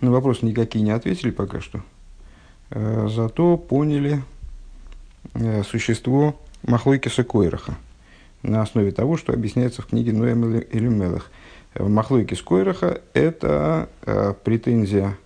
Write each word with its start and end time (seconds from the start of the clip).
На 0.00 0.10
вопросы 0.10 0.46
никакие 0.46 0.82
не 0.82 0.92
ответили 0.92 1.30
пока 1.30 1.60
что. 1.60 1.82
Э, 2.70 3.08
зато 3.10 3.58
поняли 3.58 4.22
э, 5.34 5.62
существо 5.62 6.40
Махлойкиса 6.62 7.22
Койраха 7.22 7.74
на 8.42 8.62
основе 8.62 8.92
того, 8.92 9.18
что 9.18 9.34
объясняется 9.34 9.82
в 9.82 9.86
книге 9.86 10.12
Ноем 10.12 10.58
или 10.58 10.88
Мелах. 10.88 11.30
Махлойкис 11.78 12.40
Койраха– 12.42 13.00
это 13.12 13.88
претензия, 14.42 15.16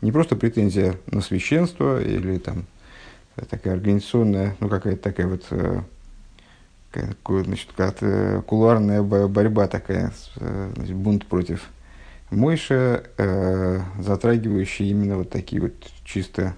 не 0.00 0.10
просто 0.10 0.34
претензия 0.34 0.96
на 1.06 1.20
священство 1.20 2.02
или 2.02 2.38
там 2.38 2.64
такая 3.48 3.74
организационная, 3.74 4.56
ну 4.58 4.68
какая-то 4.68 5.00
такая 5.00 5.28
вот 5.28 5.46
значит, 7.44 7.68
кулуарная 8.46 9.02
борьба 9.02 9.68
такая, 9.68 10.12
значит, 10.34 10.96
бунт 10.96 11.24
против 11.26 11.68
Мойша, 12.32 13.04
э, 13.18 13.80
затрагивающий 13.98 14.88
именно 14.90 15.18
вот 15.18 15.30
такие 15.30 15.60
вот 15.60 15.74
чисто 16.04 16.54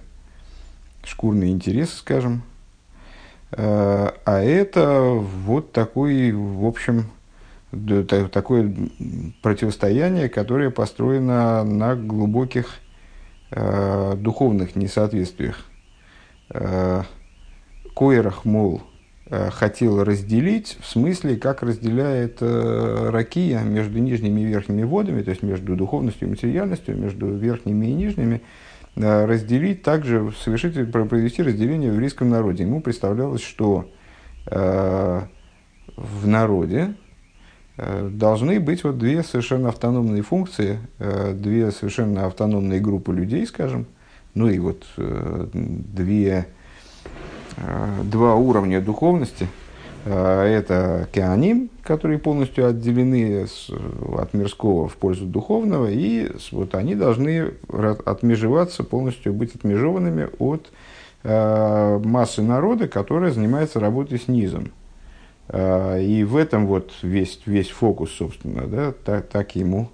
шкурные 1.03 1.51
интересы, 1.51 1.97
скажем. 1.97 2.43
Э, 3.51 4.11
а 4.25 4.41
это 4.41 5.01
вот 5.01 5.73
такой, 5.73 6.31
в 6.31 6.65
общем, 6.65 7.11
такое 8.31 8.73
противостояние, 9.41 10.29
которое 10.29 10.69
построено 10.69 11.65
на 11.65 11.95
глубоких 11.95 12.79
э, 13.51 14.15
духовных 14.17 14.75
несоответствиях. 14.75 15.65
Э, 16.51 17.03
Коерах, 17.93 18.45
мол, 18.45 18.81
хотел 19.29 20.03
разделить, 20.03 20.77
в 20.79 20.87
смысле, 20.87 21.35
как 21.35 21.63
разделяет 21.63 22.37
э, 22.41 23.09
ракия 23.09 23.61
между 23.61 23.97
нижними 23.97 24.41
и 24.41 24.45
верхними 24.45 24.83
водами, 24.83 25.23
то 25.23 25.31
есть 25.31 25.41
между 25.41 25.75
духовностью 25.75 26.27
и 26.27 26.31
материальностью, 26.31 26.95
между 26.95 27.33
верхними 27.33 27.87
и 27.87 27.93
нижними, 27.93 28.41
э, 28.95 29.25
разделить 29.25 29.81
также, 29.81 30.31
совершить, 30.43 30.91
провести 30.91 31.41
разделение 31.41 31.89
в 31.89 31.93
еврейском 31.95 32.29
народе. 32.29 32.65
Ему 32.65 32.81
представлялось, 32.81 33.41
что 33.41 33.89
э, 34.45 35.21
в 35.95 36.27
народе 36.27 36.93
э, 37.77 38.07
должны 38.11 38.59
быть 38.59 38.83
вот 38.83 38.99
две 38.99 39.23
совершенно 39.23 39.69
автономные 39.69 40.21
функции, 40.21 40.77
э, 40.99 41.33
две 41.33 41.71
совершенно 41.71 42.27
автономные 42.27 42.79
группы 42.79 43.11
людей, 43.11 43.47
скажем, 43.47 43.87
ну 44.35 44.49
и 44.49 44.59
вот 44.59 44.85
э, 44.97 45.47
две 45.51 46.45
Э, 46.45 46.54
два 48.03 48.35
уровня 48.35 48.81
духовности. 48.81 49.47
Э, 50.05 50.43
это 50.43 51.07
кеаним, 51.11 51.69
которые 51.81 52.19
полностью 52.19 52.67
отделены 52.67 53.47
от 54.17 54.33
мирского 54.33 54.87
в 54.87 54.95
пользу 54.95 55.25
духовного, 55.25 55.89
и 55.89 56.31
вот 56.51 56.75
они 56.75 56.95
должны 56.95 57.53
отмежеваться, 58.05 58.83
полностью 58.83 59.33
быть 59.33 59.55
отмежеванными 59.55 60.29
от 60.37 60.71
э, 61.23 61.99
массы 62.03 62.43
народа, 62.43 62.87
которая 62.87 63.31
занимается 63.31 63.79
работой 63.79 64.19
с 64.19 64.27
низом. 64.27 64.71
И 65.47 66.25
в 66.27 66.37
этом 66.37 66.65
вот 66.65 66.91
весь, 67.03 67.39
весь 67.45 67.69
фокус, 67.69 68.09
собственно, 68.09 68.65
да, 68.65 68.91
так, 68.91 69.27
так 69.27 69.55
ему 69.55 69.91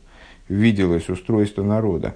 виделось 0.47 1.09
устройство 1.09 1.61
народа. 1.61 2.15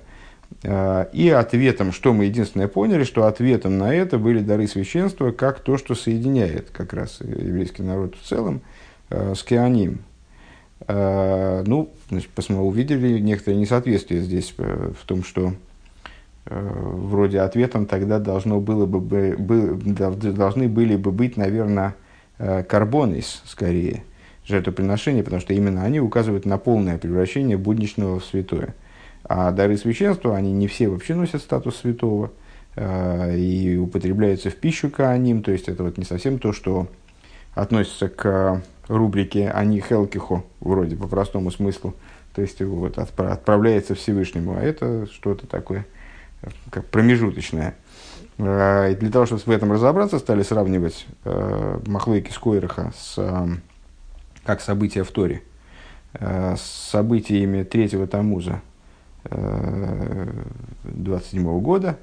Э, 0.67 1.05
и 1.13 1.29
ответом, 1.29 1.91
что 1.91 2.11
мы 2.11 2.25
единственное 2.25 2.67
поняли, 2.67 3.03
что 3.03 3.27
ответом 3.27 3.77
на 3.77 3.93
это 3.93 4.17
были 4.17 4.39
дары 4.39 4.67
священства, 4.67 5.31
как 5.31 5.59
то, 5.59 5.77
что 5.77 5.93
соединяет 5.93 6.71
как 6.71 6.93
раз 6.93 7.19
еврейский 7.21 7.83
народ 7.83 8.15
в 8.19 8.27
целом 8.27 8.61
э, 9.11 9.35
с 9.35 9.43
Кианим. 9.43 9.99
Э, 10.87 11.63
ну, 11.67 11.91
значит, 12.09 12.31
увидели 12.49 13.19
некоторое 13.19 13.57
несоответствие 13.57 14.21
здесь 14.21 14.55
в 14.57 15.05
том, 15.05 15.23
что 15.23 15.53
вроде 16.47 17.39
ответом 17.39 17.87
тогда 17.87 18.19
должно 18.19 18.59
было 18.59 18.85
бы, 18.85 19.35
бы, 19.35 19.79
должны 19.79 20.67
были 20.67 20.95
бы 20.95 21.11
быть, 21.11 21.37
наверное, 21.37 21.95
карбонис 22.37 23.41
скорее, 23.45 24.03
жертвоприношения, 24.45 25.23
потому 25.23 25.41
что 25.41 25.53
именно 25.53 25.83
они 25.83 25.99
указывают 25.99 26.45
на 26.45 26.59
полное 26.59 26.99
превращение 26.99 27.57
будничного 27.57 28.19
в 28.19 28.25
святое. 28.25 28.75
А 29.27 29.51
дары 29.51 29.75
священства, 29.77 30.35
они 30.35 30.51
не 30.51 30.67
все 30.67 30.87
вообще 30.87 31.15
носят 31.15 31.41
статус 31.41 31.77
святого 31.77 32.31
э, 32.75 33.35
и 33.37 33.75
употребляются 33.75 34.51
в 34.51 34.55
пищу 34.55 34.91
кааним, 34.91 35.41
то 35.41 35.51
есть 35.51 35.67
это 35.67 35.83
вот 35.83 35.97
не 35.97 36.05
совсем 36.05 36.37
то, 36.37 36.53
что 36.53 36.87
относится 37.55 38.07
к 38.07 38.61
рубрике 38.87 39.49
«Они 39.49 39.81
хелкихо», 39.81 40.43
вроде 40.59 40.95
по 40.95 41.07
простому 41.07 41.49
смыслу, 41.49 41.95
то 42.35 42.43
есть 42.43 42.61
вот 42.61 42.99
отправляется 42.99 43.95
Всевышнему, 43.95 44.57
а 44.57 44.61
это 44.61 45.07
что-то 45.07 45.47
такое, 45.47 45.87
как 46.69 46.85
промежуточное. 46.85 47.73
Э, 48.37 48.91
и 48.91 48.95
для 48.95 49.09
того, 49.09 49.25
чтобы 49.25 49.41
в 49.41 49.49
этом 49.49 49.71
разобраться, 49.71 50.19
стали 50.19 50.43
сравнивать 50.43 51.07
э, 51.23 51.79
Махлейки 51.87 52.31
Скойраха 52.31 52.93
с, 52.95 53.49
как 54.43 54.61
события 54.61 55.03
в 55.03 55.09
Торе, 55.09 55.41
с 56.13 56.61
событиями 56.61 57.63
третьего 57.63 58.05
Тамуза, 58.05 58.61
27 60.83 61.59
года, 61.59 61.97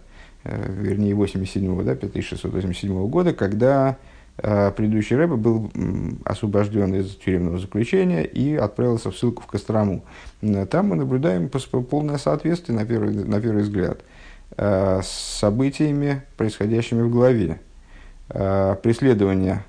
э, 0.45 0.73
вернее 0.73 1.15
87 1.15 1.85
да, 1.85 1.95
5687 1.95 3.09
года, 3.09 3.33
когда 3.33 3.97
э, 4.39 4.73
предыдущий 4.73 5.17
рэбе 5.17 5.37
был 5.37 5.71
освобожден 6.25 6.95
из 6.95 7.17
тюремного 7.17 7.59
заключения 7.59 8.25
и 8.25 8.55
отправился 8.57 9.11
в 9.11 9.17
ссылку 9.17 9.43
в 9.43 9.47
Кострому. 9.47 10.05
Там 10.71 10.89
мы 10.89 10.97
наблюдаем 10.97 11.49
полное 11.49 12.19
соответствие, 12.19 12.79
на 12.79 12.85
первый, 12.85 13.15
на 13.15 13.41
первый 13.41 13.63
взгляд, 13.63 14.01
э, 14.57 15.01
с 15.03 15.09
событиями, 15.39 16.23
происходящими 16.37 17.03
в 17.03 17.11
главе. 17.11 17.61
Преследования, 18.29 19.67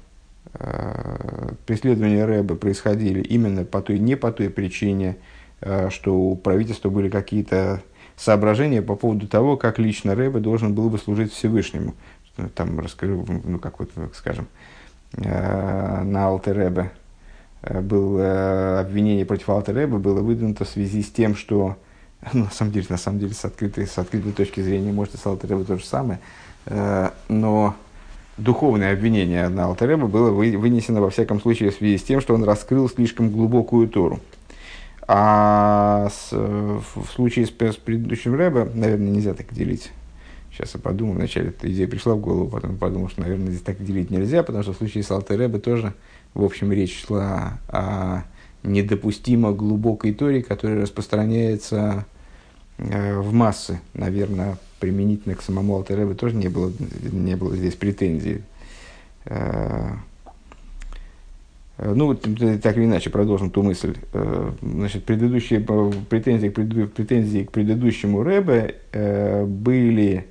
преследования 1.65 2.23
рэба 2.23 2.55
происходили 2.55 3.19
именно 3.19 3.65
по 3.65 3.81
той, 3.81 3.99
не 3.99 4.15
по 4.15 4.31
той 4.31 4.49
причине, 4.49 5.17
что 5.89 6.15
у 6.15 6.35
правительства 6.35 6.89
были 6.89 7.09
какие-то 7.09 7.81
соображения 8.15 8.81
по 8.81 8.95
поводу 8.95 9.27
того, 9.27 9.57
как 9.57 9.79
лично 9.79 10.15
Рэбе 10.15 10.39
должен 10.39 10.73
был 10.73 10.89
бы 10.89 10.97
служить 10.97 11.33
Всевышнему. 11.33 11.95
Там 12.55 12.79
расскажу, 12.79 13.25
ну 13.43 13.59
как 13.59 13.79
вот, 13.79 13.91
скажем, 14.13 14.47
э, 15.17 16.03
на 16.03 16.27
Алтеребе 16.27 16.91
э, 17.61 17.79
было 17.81 18.79
обвинение 18.79 19.25
против 19.25 19.49
Алтеребе 19.49 19.97
было 19.97 20.21
выдвинуто 20.21 20.65
в 20.65 20.69
связи 20.69 21.03
с 21.03 21.11
тем, 21.11 21.35
что 21.35 21.77
на 22.33 22.49
самом 22.49 22.71
деле, 22.71 22.87
на 22.89 22.97
самом 22.97 23.19
деле, 23.19 23.33
с 23.33 23.45
открытой, 23.45 23.85
с 23.85 23.97
открытой 23.97 24.31
точки 24.31 24.61
зрения, 24.61 24.91
может, 24.91 25.13
и 25.13 25.17
с 25.17 25.25
Алтеребе 25.25 25.63
то 25.63 25.77
же 25.77 25.85
самое, 25.85 26.19
но 27.27 27.75
духовное 28.37 28.93
обвинение 28.93 29.49
на 29.49 29.65
Алтеребе 29.65 30.05
было 30.05 30.31
вынесено, 30.31 31.01
во 31.01 31.11
всяком 31.11 31.39
случае, 31.39 31.69
в 31.69 31.75
связи 31.75 31.97
с 31.99 32.03
тем, 32.03 32.19
что 32.19 32.33
он 32.33 32.43
раскрыл 32.43 32.89
слишком 32.89 33.29
глубокую 33.29 33.87
Тору. 33.87 34.21
А 35.07 36.09
с, 36.09 36.31
в 36.31 37.05
случае 37.13 37.45
с, 37.45 37.49
с 37.49 37.75
предыдущим 37.75 38.35
рэбе, 38.35 38.65
наверное, 38.73 39.11
нельзя 39.11 39.33
так 39.33 39.53
делить. 39.53 39.91
Сейчас 40.51 40.75
я 40.75 40.79
подумал, 40.79 41.15
вначале 41.15 41.49
эта 41.49 41.69
идея 41.71 41.87
пришла 41.87 42.13
в 42.13 42.19
голову, 42.19 42.47
потом 42.47 42.77
подумал, 42.77 43.09
что, 43.09 43.21
наверное, 43.21 43.47
здесь 43.47 43.61
так 43.61 43.83
делить 43.83 44.11
нельзя, 44.11 44.43
потому 44.43 44.63
что 44.63 44.73
в 44.73 44.77
случае 44.77 45.03
с 45.03 45.09
Алтай 45.09 45.35
Рэбе 45.35 45.59
тоже, 45.59 45.93
в 46.35 46.43
общем, 46.43 46.71
речь 46.71 47.05
шла 47.05 47.59
о 47.69 48.21
недопустимо 48.61 49.51
глубокой 49.51 50.13
торе, 50.13 50.43
которая 50.43 50.81
распространяется 50.81 52.05
э, 52.77 53.17
в 53.17 53.33
массы. 53.33 53.81
Наверное, 53.93 54.57
применительно 54.79 55.35
к 55.35 55.41
самому 55.41 55.75
Алтай 55.75 55.97
Рэбе 55.97 56.13
тоже 56.13 56.35
не 56.35 56.49
было, 56.49 56.71
не 57.11 57.35
было 57.35 57.55
здесь 57.57 57.73
претензий. 57.73 58.43
Э, 59.25 59.93
ну, 61.77 62.13
так 62.15 62.77
или 62.77 62.85
иначе, 62.85 63.09
продолжим 63.09 63.49
ту 63.49 63.63
мысль. 63.63 63.95
Э, 64.13 64.51
значит, 64.61 65.05
предыдущие 65.05 65.59
претензии 65.59 66.49
к, 66.49 66.53
преду, 66.53 66.87
претензии 66.87 67.43
к 67.43 67.51
предыдущему 67.51 68.23
Рэбе 68.23 68.75
э, 68.91 69.45
были, 69.45 70.27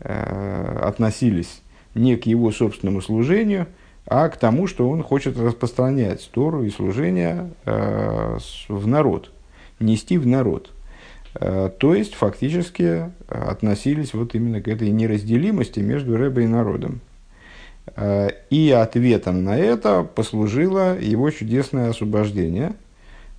относились 0.00 1.60
не 1.96 2.14
к 2.16 2.26
его 2.26 2.52
собственному 2.52 3.02
служению, 3.02 3.66
а 4.06 4.28
к 4.28 4.36
тому, 4.36 4.68
что 4.68 4.88
он 4.88 5.02
хочет 5.02 5.36
распространять 5.36 6.30
Тору 6.32 6.62
и 6.62 6.70
служение 6.70 7.50
в 7.64 8.86
народ, 8.86 9.32
нести 9.80 10.16
в 10.16 10.24
народ. 10.24 10.70
То 11.34 11.94
есть, 11.94 12.14
фактически 12.14 13.10
относились 13.28 14.14
вот 14.14 14.36
именно 14.36 14.62
к 14.62 14.68
этой 14.68 14.90
неразделимости 14.90 15.80
между 15.80 16.16
Рэбе 16.16 16.44
и 16.44 16.46
народом. 16.46 17.00
Э, 17.96 18.30
и 18.50 18.70
ответом 18.70 19.44
на 19.44 19.56
это 19.56 20.02
послужило 20.02 20.98
его 20.98 21.30
чудесное 21.30 21.90
освобождение, 21.90 22.74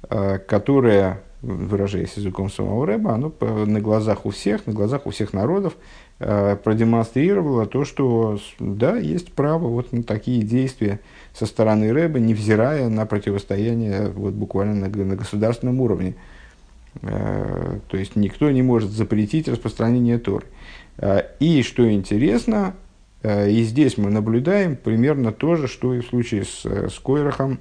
э, 0.09 0.39
которое, 0.39 1.21
выражаясь 1.41 2.13
языком 2.15 2.49
самого 2.49 2.85
Рэба, 2.85 3.13
оно 3.13 3.33
на 3.39 3.79
глазах 3.79 4.25
у 4.25 4.31
всех, 4.31 4.65
на 4.67 4.73
глазах 4.73 5.05
у 5.05 5.11
всех 5.11 5.33
народов 5.33 5.75
э, 6.19 6.55
продемонстрировало 6.63 7.65
то, 7.65 7.85
что 7.85 8.39
да, 8.59 8.97
есть 8.97 9.31
право 9.33 9.67
вот 9.67 9.91
на 9.91 10.03
такие 10.03 10.41
действия 10.41 10.99
со 11.33 11.45
стороны 11.45 11.91
Рэба, 11.93 12.19
невзирая 12.19 12.89
на 12.89 13.05
противостояние 13.05 14.09
вот, 14.09 14.33
буквально 14.33 14.87
на, 14.87 15.05
на 15.05 15.15
государственном 15.15 15.79
уровне. 15.81 16.15
То 17.01 17.79
есть 17.97 18.15
никто 18.15 18.49
не 18.49 18.63
может 18.63 18.89
запретить 18.89 19.47
распространение 19.47 20.17
Торы. 20.17 20.47
И 21.39 21.61
что 21.61 21.89
интересно, 21.89 22.73
и 23.23 23.63
здесь 23.63 23.97
мы 23.97 24.09
наблюдаем 24.09 24.75
примерно 24.75 25.31
то 25.31 25.55
же, 25.55 25.67
что 25.67 25.93
и 25.93 25.99
в 25.99 26.07
случае 26.07 26.45
с, 26.45 26.65
с 26.65 26.99
Койрахом, 26.99 27.59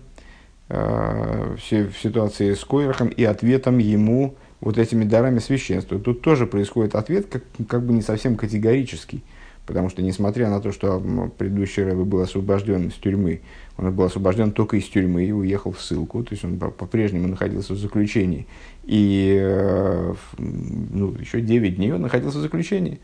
в 0.69 1.59
ситуации 1.59 2.55
с 2.55 2.65
Койрахом 2.65 3.09
и 3.09 3.25
ответом 3.25 3.79
ему 3.79 4.37
вот 4.61 4.79
этими 4.79 5.05
дарами 5.05 5.39
священства. 5.39 5.99
Тут 5.99 6.21
тоже 6.23 6.47
происходит 6.47 6.95
ответ 6.95 7.27
как, 7.27 7.43
как 7.69 7.85
бы 7.85 7.93
не 7.93 8.03
совсем 8.03 8.37
категорический. 8.37 9.23
Потому 9.69 9.91
что, 9.91 10.01
несмотря 10.01 10.49
на 10.49 10.61
то, 10.61 10.73
что 10.73 10.99
предыдущий 11.37 11.83
Рэбе 11.83 12.03
был 12.05 12.23
освобожден 12.23 12.89
из 12.89 12.95
тюрьмы, 12.95 13.43
он 13.77 13.93
был 13.93 14.05
освобожден 14.05 14.51
только 14.51 14.79
из 14.79 14.89
тюрьмы 14.89 15.27
и 15.27 15.31
уехал 15.31 15.73
в 15.73 15.83
ссылку, 15.83 16.25
то 16.25 16.33
есть 16.33 16.43
он 16.43 16.59
по-прежнему 16.59 17.29
находился 17.29 17.75
в 17.75 17.77
заключении. 17.77 18.47
И 18.85 19.37
э, 19.39 20.15
ну, 20.39 21.15
еще 21.21 21.43
9 21.43 21.77
дней 21.77 21.93
он 21.93 22.01
находился 22.01 22.39
в 22.39 22.41
заключении. 22.41 22.99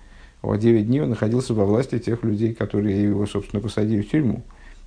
А 0.50 0.58
9 0.58 0.87
дней 0.87 1.00
он 1.00 1.11
находился 1.11 1.55
во 1.55 1.64
власти 1.64 1.99
тех 1.99 2.23
людей, 2.23 2.55
которые 2.55 3.02
его, 3.02 3.26
собственно, 3.26 3.62
посадили 3.62 4.02
в 4.02 4.11
тюрьму, 4.11 4.43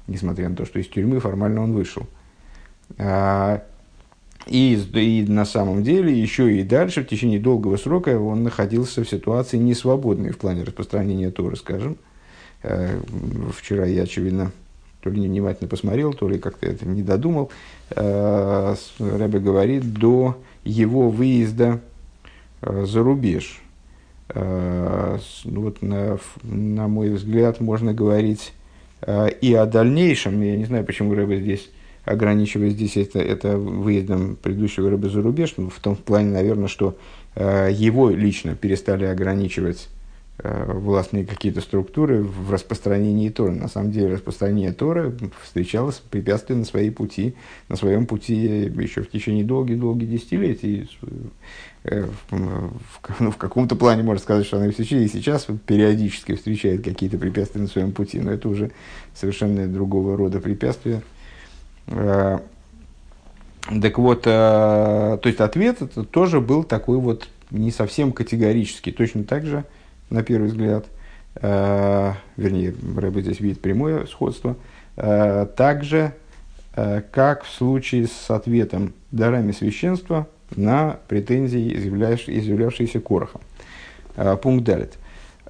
несмотря 0.06 0.50
на 0.50 0.56
то, 0.56 0.66
что 0.66 0.80
из 0.80 0.88
тюрьмы 0.88 1.20
формально 1.20 1.64
он 1.64 1.74
вышел. 1.74 2.06
А, 2.98 3.64
и, 4.46 4.76
и 4.76 5.26
на 5.28 5.46
самом 5.46 5.84
деле 5.84 6.14
еще 6.14 6.56
и 6.56 6.64
дальше, 6.64 7.04
в 7.04 7.08
течение 7.08 7.40
долгого 7.40 7.78
срока, 7.78 8.20
он 8.20 8.44
находился 8.44 9.04
в 9.04 9.10
ситуации 9.10 9.58
несвободной 9.58 10.32
в 10.32 10.38
плане 10.38 10.64
распространения 10.64 11.32
Торы, 11.32 11.56
скажем. 11.56 11.98
Э, 12.62 13.00
вчера 13.56 13.86
я, 13.86 14.04
очевидно, 14.04 14.52
то 15.02 15.10
ли 15.10 15.20
невнимательно 15.20 15.68
посмотрел, 15.68 16.14
то 16.14 16.30
ли 16.30 16.38
как-то 16.38 16.68
это 16.68 16.88
не 16.88 17.02
додумал. 17.02 17.52
Э, 17.90 18.76
Рэбе 19.00 19.40
говорит, 19.40 19.92
до 19.94 20.38
его 20.64 21.10
выезда 21.10 21.82
за 22.62 23.02
рубеж. 23.02 23.62
Ну, 24.34 25.62
вот 25.62 25.82
на, 25.82 26.20
на 26.44 26.88
мой 26.88 27.10
взгляд, 27.12 27.62
можно 27.62 27.94
говорить 27.94 28.54
и 29.42 29.54
о 29.54 29.66
дальнейшем. 29.66 30.42
Я 30.42 30.58
не 30.58 30.66
знаю, 30.66 30.84
почему 30.84 31.14
Рэбе 31.14 31.40
здесь 31.40 31.70
ограничивая 32.08 32.70
здесь 32.70 32.96
это, 32.96 33.20
это 33.20 33.58
выездом 33.58 34.38
предыдущего 34.38 34.90
рыбы 34.90 35.10
за 35.10 35.22
рубеж, 35.22 35.56
ну, 35.58 35.70
в 35.70 35.80
том 35.80 35.96
плане, 35.98 36.32
наверное, 36.32 36.70
что 36.70 36.98
э, 37.36 37.70
его 37.72 38.10
лично 38.10 38.56
перестали 38.56 39.04
ограничивать 39.04 39.90
э, 39.90 39.97
властные 40.44 41.26
какие-то 41.26 41.62
структуры 41.62 42.22
в 42.22 42.52
распространении 42.52 43.30
Торы. 43.30 43.56
На 43.56 43.68
самом 43.68 43.92
деле 43.92 44.14
распространение 44.14 44.72
Торы 44.72 45.18
встречалось 45.44 45.96
препятствия 45.96 46.56
на 46.56 46.66
своей 46.66 46.92
пути, 46.92 47.36
на 47.70 47.76
своем 47.76 48.06
пути 48.06 48.72
еще 48.78 49.02
в 49.02 49.10
течение 49.10 49.44
долгих-долгих 49.44 50.10
десятилетий. 50.10 50.90
Э, 51.84 52.06
в, 52.30 53.20
ну, 53.20 53.32
в 53.32 53.38
каком-то 53.38 53.76
плане 53.76 54.04
можно 54.04 54.22
сказать, 54.22 54.46
что 54.46 54.58
она 54.58 54.68
и 54.68 54.72
сейчас 54.72 55.48
периодически 55.66 56.36
встречает 56.36 56.84
какие-то 56.84 57.18
препятствия 57.18 57.62
на 57.62 57.68
своем 57.68 57.92
пути, 57.92 58.20
но 58.20 58.32
это 58.32 58.48
уже 58.48 58.72
совершенно 59.16 59.68
другого 59.68 60.16
рода 60.16 60.40
препятствия, 60.40 61.02
Э, 61.88 62.40
так 63.82 63.98
вот, 63.98 64.24
э, 64.26 64.30
то 65.22 65.22
есть 65.24 65.40
ответ 65.40 65.82
это 65.82 66.04
тоже 66.04 66.40
был 66.40 66.64
такой 66.64 66.98
вот 66.98 67.28
не 67.52 67.72
совсем 67.72 68.12
категорический. 68.12 68.92
Точно 68.92 69.24
так 69.24 69.46
же, 69.46 69.66
на 70.10 70.24
первый 70.24 70.50
взгляд, 70.50 70.86
э, 71.36 72.14
вернее, 72.38 72.74
Рэбе 72.96 73.22
здесь 73.22 73.40
видит 73.40 73.62
прямое 73.62 74.06
сходство, 74.06 74.56
также, 74.96 76.14
как 76.74 77.44
в 77.44 77.52
случае 77.52 78.08
с 78.08 78.32
ответом 78.32 78.94
дарами 79.12 79.52
священства 79.52 80.28
на 80.56 80.98
претензии, 81.08 81.72
изъявлявшиеся 81.72 83.00
Корохом. 83.00 83.42
Пункт 84.42 84.66
далит. 84.66 84.98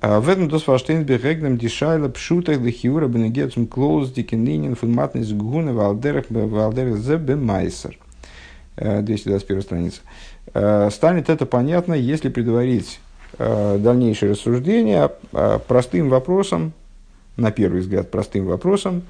В 0.02 0.28
этом 0.28 0.50
дос 0.50 0.64
фаштейн 0.64 1.06
бегегнем 1.06 1.58
дишайла 1.58 2.10
пшутах 2.10 2.62
дехиура 2.62 3.08
бенегецум 3.08 3.68
клоуз 3.68 4.12
дикенинин 4.12 4.76
фун 4.76 4.94
матнис 4.94 5.32
гуна 5.32 5.74
валдерах 5.74 6.26
валдерах 6.30 6.98
зе 6.98 7.16
бемайсер. 7.16 7.98
221 8.76 9.62
страница. 9.62 10.02
Станет 10.92 11.30
это 11.30 11.46
понятно, 11.46 11.94
если 11.94 12.30
предварить 12.30 13.00
дальнейшее 13.38 14.32
рассуждение 14.32 15.12
простым 15.68 16.10
вопросом, 16.10 16.74
на 17.36 17.52
первый 17.52 17.82
взгляд 17.82 18.10
простым 18.10 18.46
вопросом, 18.46 19.04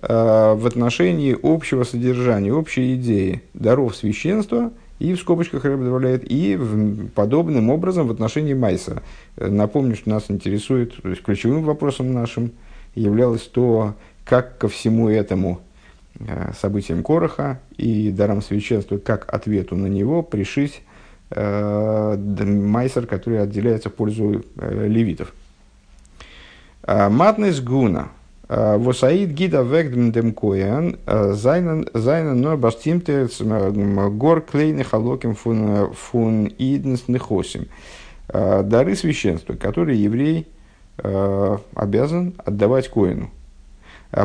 в 0.00 0.66
отношении 0.66 1.36
общего 1.40 1.84
содержания, 1.84 2.52
общей 2.52 2.94
идеи 2.94 3.42
даров 3.54 3.96
священства– 3.96 4.70
и 4.98 5.14
в 5.14 5.20
скобочках 5.20 5.64
Рэб 5.64 5.80
добавляет, 5.80 6.30
и 6.30 6.56
в, 6.56 7.08
подобным 7.08 7.70
образом 7.70 8.06
в 8.06 8.10
отношении 8.10 8.54
Майса. 8.54 9.02
Напомню, 9.36 9.96
что 9.96 10.10
нас 10.10 10.24
интересует, 10.28 10.94
то 11.02 11.08
есть 11.08 11.22
ключевым 11.22 11.64
вопросом 11.64 12.12
нашим 12.12 12.52
являлось 12.94 13.42
то, 13.42 13.94
как 14.24 14.58
ко 14.58 14.68
всему 14.68 15.08
этому 15.08 15.60
э, 16.20 16.52
событиям 16.60 17.02
Короха 17.02 17.60
и 17.76 18.10
дарам 18.10 18.40
священства, 18.40 18.98
как 18.98 19.32
ответу 19.32 19.74
на 19.74 19.86
него 19.86 20.22
пришить 20.22 20.80
э, 20.80 20.93
майсер, 21.30 23.06
который 23.06 23.42
отделяется 23.42 23.88
в 23.88 23.94
пользу 23.94 24.44
э, 24.56 24.86
левитов. 24.88 25.32
А, 26.82 27.08
Матнес 27.08 27.60
Гуна– 27.60 28.08
Восаид 28.48 29.30
гида 29.30 29.62
вегдем 29.62 30.12
дем 30.12 30.34
коян, 30.34 30.98
зайнен 31.06 32.40
но 32.40 32.56
бастимте 32.58 33.26
гор 33.40 34.42
клейны 34.42 34.84
халоким 34.84 35.34
фун, 35.34 35.92
фун 35.94 36.52
иднес 36.58 37.08
нехосим. 37.08 37.68
Дары 38.28 38.96
священства, 38.96 39.54
которые 39.54 40.02
еврей 40.02 40.46
обязан 40.98 42.34
отдавать 42.36 42.88
коину, 42.90 43.30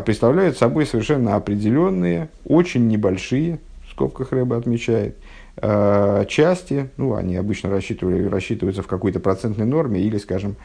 представляют 0.06 0.58
собой 0.58 0.86
совершенно 0.86 1.36
определенные, 1.36 2.30
очень 2.44 2.88
небольшие, 2.88 3.60
в 3.88 3.92
скобках 3.92 4.34
Рэба 4.34 4.58
отмечает, 4.58 5.18
части, 5.62 6.90
ну, 6.98 7.16
они 7.16 7.36
обычно 7.36 7.70
рассчитывали, 7.70 8.26
рассчитываются 8.28 8.82
в 8.82 8.88
какой-то 8.88 9.20
процентной 9.20 9.66
норме, 9.66 10.02
или, 10.02 10.18
скажем, 10.18 10.56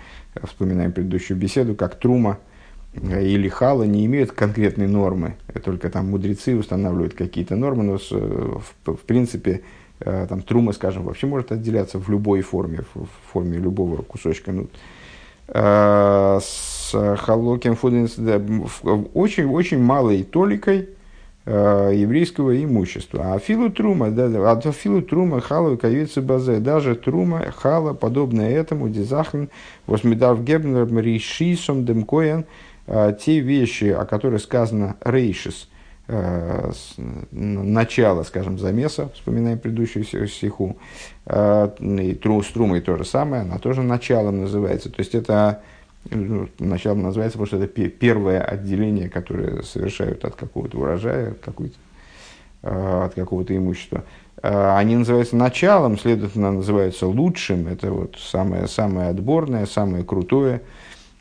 вспоминаем 0.44 0.92
предыдущую 0.92 1.36
беседу, 1.36 1.74
как 1.74 1.96
трума– 1.96 2.38
или 3.02 3.48
хала 3.48 3.82
не 3.82 4.06
имеют 4.06 4.32
конкретной 4.32 4.86
нормы, 4.86 5.36
только 5.64 5.90
там 5.90 6.10
мудрецы 6.10 6.54
устанавливают 6.56 7.14
какие-то 7.14 7.56
нормы, 7.56 7.82
но 7.82 7.98
с, 7.98 8.10
в, 8.10 8.62
в 8.84 9.00
принципе 9.00 9.62
э, 10.00 10.26
там 10.28 10.42
трума, 10.42 10.72
скажем, 10.72 11.04
вообще 11.04 11.26
может 11.26 11.50
отделяться 11.50 11.98
в 11.98 12.08
любой 12.08 12.42
форме, 12.42 12.84
в, 12.94 13.06
форме 13.32 13.58
любого 13.58 14.02
кусочка. 14.02 14.52
Ну, 14.52 14.68
э, 15.48 16.38
с 16.40 17.16
халоким 17.18 17.74
фуденс 17.74 18.16
очень, 19.12 19.46
очень 19.46 19.82
малой 19.82 20.22
толикой 20.22 20.80
э, 20.80 20.86
еврейского 21.46 22.62
имущества. 22.64 23.34
А 23.34 23.38
филу 23.38 23.70
трума, 23.70 24.10
да, 24.10 24.24
а 24.50 24.72
филу 24.72 25.02
трума 25.02 25.40
хала 25.42 25.76
кавица 25.76 26.22
базе, 26.22 26.58
даже 26.58 26.94
трума 26.94 27.52
хала, 27.54 27.92
подобное 27.92 28.50
этому, 28.50 28.88
дизахн, 28.88 29.44
восмидав 29.86 30.42
гебнер 30.42 30.86
мришисом 30.86 31.84
демкоен, 31.84 32.46
а, 32.86 33.12
те 33.12 33.40
вещи, 33.40 33.86
о 33.86 34.04
которых 34.04 34.42
сказано 34.42 34.96
рейшис, 35.02 35.68
э, 36.06 36.70
начало, 37.30 38.24
скажем, 38.24 38.58
замеса, 38.58 39.08
вспоминаем 39.14 39.58
предыдущую 39.58 40.04
стиху, 40.28 40.76
э, 41.24 41.70
и 41.80 42.14
тру, 42.14 42.42
с 42.42 42.48
трумой 42.48 42.82
то 42.82 42.96
же 42.98 43.06
самое, 43.06 43.42
она 43.42 43.58
тоже 43.58 43.82
началом 43.82 44.42
называется. 44.42 44.90
То 44.90 45.00
есть 45.00 45.14
это 45.14 45.62
началом 46.58 47.02
называется, 47.02 47.38
потому 47.38 47.46
что 47.46 47.56
это 47.56 47.88
первое 47.88 48.40
отделение, 48.40 49.08
которое 49.08 49.62
совершают 49.62 50.24
от 50.24 50.34
какого-то 50.34 50.78
урожая, 50.78 51.32
от, 51.32 51.38
какой-то, 51.38 51.76
э, 52.62 53.04
от 53.06 53.14
какого-то 53.14 53.56
имущества. 53.56 54.04
Они 54.42 54.94
называются 54.94 55.36
началом, 55.36 55.98
следовательно, 55.98 56.52
называются 56.52 57.06
лучшим, 57.06 57.66
это 57.66 57.90
вот 57.90 58.16
самое, 58.18 58.68
самое 58.68 59.08
отборное, 59.08 59.64
самое 59.64 60.04
крутое– 60.04 60.60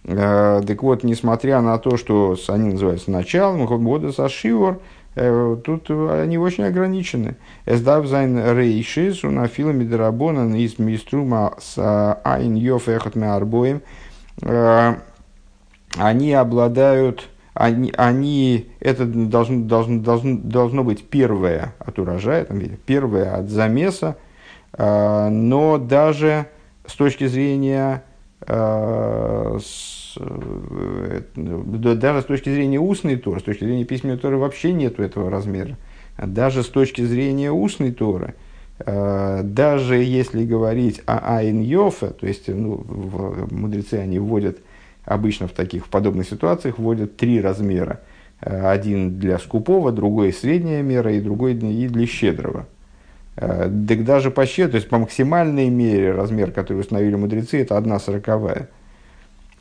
Э, 0.05 0.61
так 0.65 0.83
вот, 0.83 1.03
несмотря 1.03 1.61
на 1.61 1.77
то, 1.77 1.97
что 1.97 2.35
они 2.49 2.71
называются 2.71 3.11
началом, 3.11 3.65
года 3.65 4.11
сашивор, 4.11 4.79
э, 5.15 5.57
тут 5.63 5.89
они 5.89 6.37
очень 6.37 6.65
ограничены. 6.65 7.35
Эсдав 7.65 8.05
зайн 8.07 8.37
рейшис, 8.55 9.23
унафила 9.23 9.71
мидрабона 9.71 10.55
из 10.57 10.77
миструма 10.77 11.55
с 11.59 12.19
айн 12.23 12.55
йоф 12.55 12.87
арбоем. 12.87 13.81
Э, 14.41 14.95
они 15.97 16.33
обладают, 16.33 17.29
они, 17.53 17.93
они 17.95 18.69
это 18.79 19.05
должно, 19.05 19.65
должно, 19.65 20.01
должно, 20.01 20.37
должно 20.37 20.83
быть 20.83 21.07
первое 21.07 21.75
от 21.79 21.99
урожая, 21.99 22.45
там, 22.45 22.59
первое 22.85 23.35
от 23.35 23.49
замеса, 23.49 24.17
но 24.75 25.77
даже 25.77 26.47
с 26.87 26.95
точки 26.95 27.27
зрения 27.27 28.03
Э, 28.45 29.57
даже 30.15 32.21
с 32.21 32.25
точки 32.25 32.49
зрения 32.49 32.79
устной 32.79 33.15
Торы, 33.15 33.39
с 33.39 33.43
точки 33.43 33.63
зрения 33.63 33.85
письменной 33.85 34.17
Торы 34.17 34.37
вообще 34.37 34.73
нету 34.73 35.01
этого 35.01 35.29
размера. 35.29 35.77
Даже 36.17 36.63
с 36.63 36.67
точки 36.67 37.01
зрения 37.01 37.51
устной 37.51 37.91
Торы, 37.91 38.35
Даже 38.79 39.97
если 39.97 40.45
говорить 40.45 41.01
о 41.05 41.37
Айн 41.37 41.61
Йофе, 41.61 42.07
то 42.07 42.27
есть 42.27 42.47
ну, 42.47 42.83
мудрецы 43.51 43.95
они 43.95 44.19
вводят 44.19 44.57
обычно 45.05 45.47
в 45.47 45.51
таких 45.51 45.85
в 45.85 45.89
подобных 45.89 46.27
ситуациях 46.27 46.79
вводят 46.79 47.15
три 47.15 47.39
размера. 47.39 48.01
Один 48.39 49.19
для 49.19 49.37
скупого, 49.37 49.91
другой 49.91 50.33
средняя 50.33 50.81
мера 50.81 51.13
и 51.13 51.21
другой 51.21 51.53
и 51.53 51.87
для 51.87 52.05
щедрого. 52.07 52.65
Так 53.35 54.03
даже 54.03 54.31
по 54.31 54.45
щедрой, 54.45 54.71
то 54.71 54.77
есть 54.77 54.89
по 54.89 54.97
максимальной 54.97 55.69
мере 55.69 56.11
размер, 56.11 56.51
который 56.51 56.79
установили 56.79 57.15
мудрецы, 57.15 57.61
это 57.61 57.77
одна 57.77 57.99
сороковая 57.99 58.69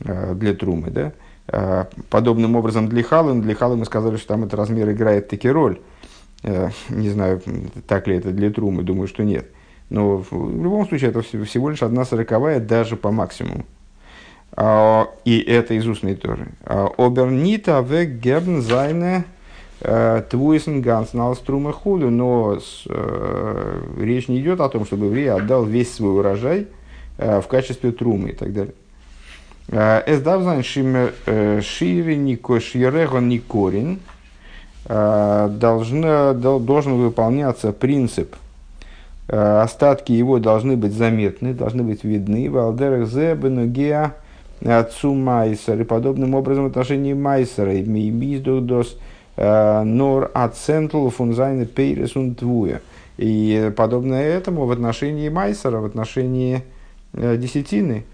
для 0.00 0.54
трумы. 0.54 0.90
Да? 0.90 1.12
Э, 1.48 1.84
подобным 2.08 2.56
образом 2.56 2.88
для 2.88 3.02
Халы, 3.02 3.40
для 3.40 3.54
Халы 3.54 3.76
мы 3.76 3.84
сказали, 3.84 4.16
что 4.16 4.28
там 4.28 4.44
этот 4.44 4.54
размер 4.54 4.90
играет 4.90 5.28
таки 5.28 5.48
роль. 5.50 5.80
Э, 6.42 6.70
не 6.90 7.08
знаю, 7.10 7.40
так 7.86 8.08
ли 8.08 8.16
это 8.16 8.32
для 8.32 8.50
Трумы, 8.50 8.82
думаю, 8.82 9.06
что 9.06 9.22
нет. 9.22 9.46
Но 9.90 10.18
в 10.18 10.62
любом 10.62 10.88
случае 10.88 11.10
это 11.10 11.22
всего 11.22 11.70
лишь 11.70 11.82
одна 11.82 12.04
сороковая 12.04 12.60
даже 12.60 12.96
по 12.96 13.10
максимуму. 13.10 13.64
А, 14.54 15.08
и 15.24 15.38
это 15.38 15.74
из 15.74 15.86
устной 15.86 16.14
Торы. 16.14 16.48
А, 16.64 16.88
Обернита 16.98 17.80
в 17.82 18.04
гебн 18.04 18.60
зайне 18.60 19.24
э, 19.80 20.22
твуисен 20.28 20.82
ганс 20.82 21.12
налструма 21.12 21.72
худу. 21.72 22.10
Но 22.10 22.58
речь 23.98 24.28
не 24.28 24.40
идет 24.40 24.60
о 24.60 24.68
том, 24.68 24.84
чтобы 24.84 25.06
еврей 25.06 25.30
отдал 25.30 25.64
весь 25.64 25.94
свой 25.94 26.18
урожай 26.18 26.68
в 27.18 27.42
качестве 27.42 27.92
трумы 27.92 28.30
и 28.30 28.32
так 28.32 28.52
далее. 28.52 28.74
Эсдавзан 29.68 30.62
шире 30.62 32.16
нико 32.16 32.58
шьерего 32.58 33.18
никорин 33.18 34.00
должен 34.92 36.94
выполняться 36.94 37.72
принцип 37.72 38.36
остатки 39.28 40.12
его 40.12 40.38
должны 40.38 40.76
быть 40.76 40.92
заметны, 40.92 41.54
должны 41.54 41.82
быть 41.82 42.04
видны. 42.04 42.50
Валдерах 42.50 43.08
зе 43.08 43.34
бенугеа 43.34 44.14
отцу 44.64 45.14
майсер. 45.14 45.80
И 45.80 45.84
подобным 45.84 46.34
образом 46.34 46.64
в 46.64 46.66
отношении 46.66 47.14
майсера. 47.14 47.72
Миздух 47.72 48.86
нор 49.36 50.30
ацентл 50.34 51.08
фунзайна 51.08 51.64
пейрес 51.64 52.12
твуя. 52.36 52.80
И 53.16 53.72
подобное 53.76 54.22
этому 54.22 54.66
в 54.66 54.72
отношении 54.72 55.28
майсера, 55.28 55.78
в 55.78 55.84
отношении 55.84 56.62
десятины. 57.12 58.04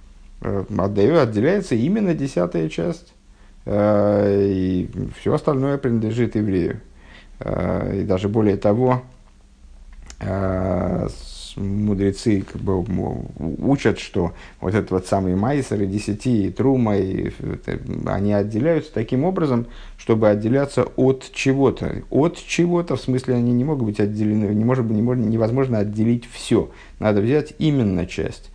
Э, 0.41 0.65
отдаю, 0.77 1.19
отделяется 1.19 1.75
именно 1.75 2.15
десятая 2.15 2.69
часть. 2.69 3.13
Э, 3.71 4.47
и 4.51 4.89
все 5.19 5.35
остальное 5.35 5.77
принадлежит 5.77 6.37
еврею. 6.37 6.81
Э, 7.41 8.01
и 8.01 8.03
даже 8.03 8.29
более 8.31 8.57
того, 8.57 9.03
мудрецы 11.57 12.45
как 12.51 12.61
бы, 12.61 12.85
учат, 13.39 13.99
что 13.99 14.33
вот 14.61 14.75
этот 14.75 14.91
вот 14.91 15.07
самый 15.07 15.37
майсер 15.37 15.83
и 15.83 15.87
десяти, 15.87 16.47
и 16.47 16.51
трума, 16.51 16.97
и, 16.97 17.31
они 18.07 18.33
отделяются 18.33 18.93
таким 18.93 19.25
образом, 19.25 19.67
чтобы 19.97 20.29
отделяться 20.29 20.85
от 20.97 21.31
чего-то. 21.33 22.03
От 22.11 22.37
чего-то, 22.37 22.97
в 22.97 23.01
смысле, 23.01 23.35
они 23.35 23.53
не 23.53 23.65
могут 23.65 23.85
быть 23.85 24.01
отделены, 24.01 24.47
не 24.55 24.65
может, 24.65 24.91
не 24.91 25.03
может, 25.03 25.25
невозможно 25.25 25.79
отделить 25.79 26.29
все. 26.31 26.71
Надо 26.99 27.21
взять 27.21 27.55
именно 27.59 28.07
часть. 28.07 28.51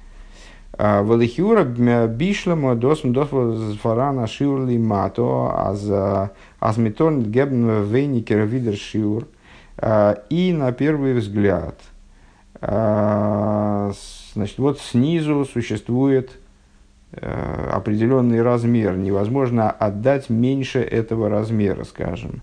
А, 0.78 1.04
Велихиура 1.04 1.66
бишлема 2.08 2.76
досм 2.76 3.12
досфарана 3.12 4.28
шиурли 4.28 4.78
мато 4.78 5.52
аз 5.56 5.92
аз 6.60 6.78
метон 6.78 7.22
гебн 7.22 7.84
вейникер 7.84 8.40
видер 8.40 8.76
шиур. 8.76 9.28
А, 9.78 10.16
и 10.30 10.54
на 10.54 10.72
первый 10.72 11.14
взгляд, 11.14 11.80
а, 12.62 13.92
значит, 14.34 14.58
вот 14.58 14.80
снизу 14.80 15.46
существует 15.46 16.40
определенный 17.72 18.42
размер. 18.42 18.98
Невозможно 18.98 19.70
отдать 19.70 20.32
меньше 20.32 20.80
этого 20.80 21.30
размера, 21.30 21.84
скажем. 21.84 22.42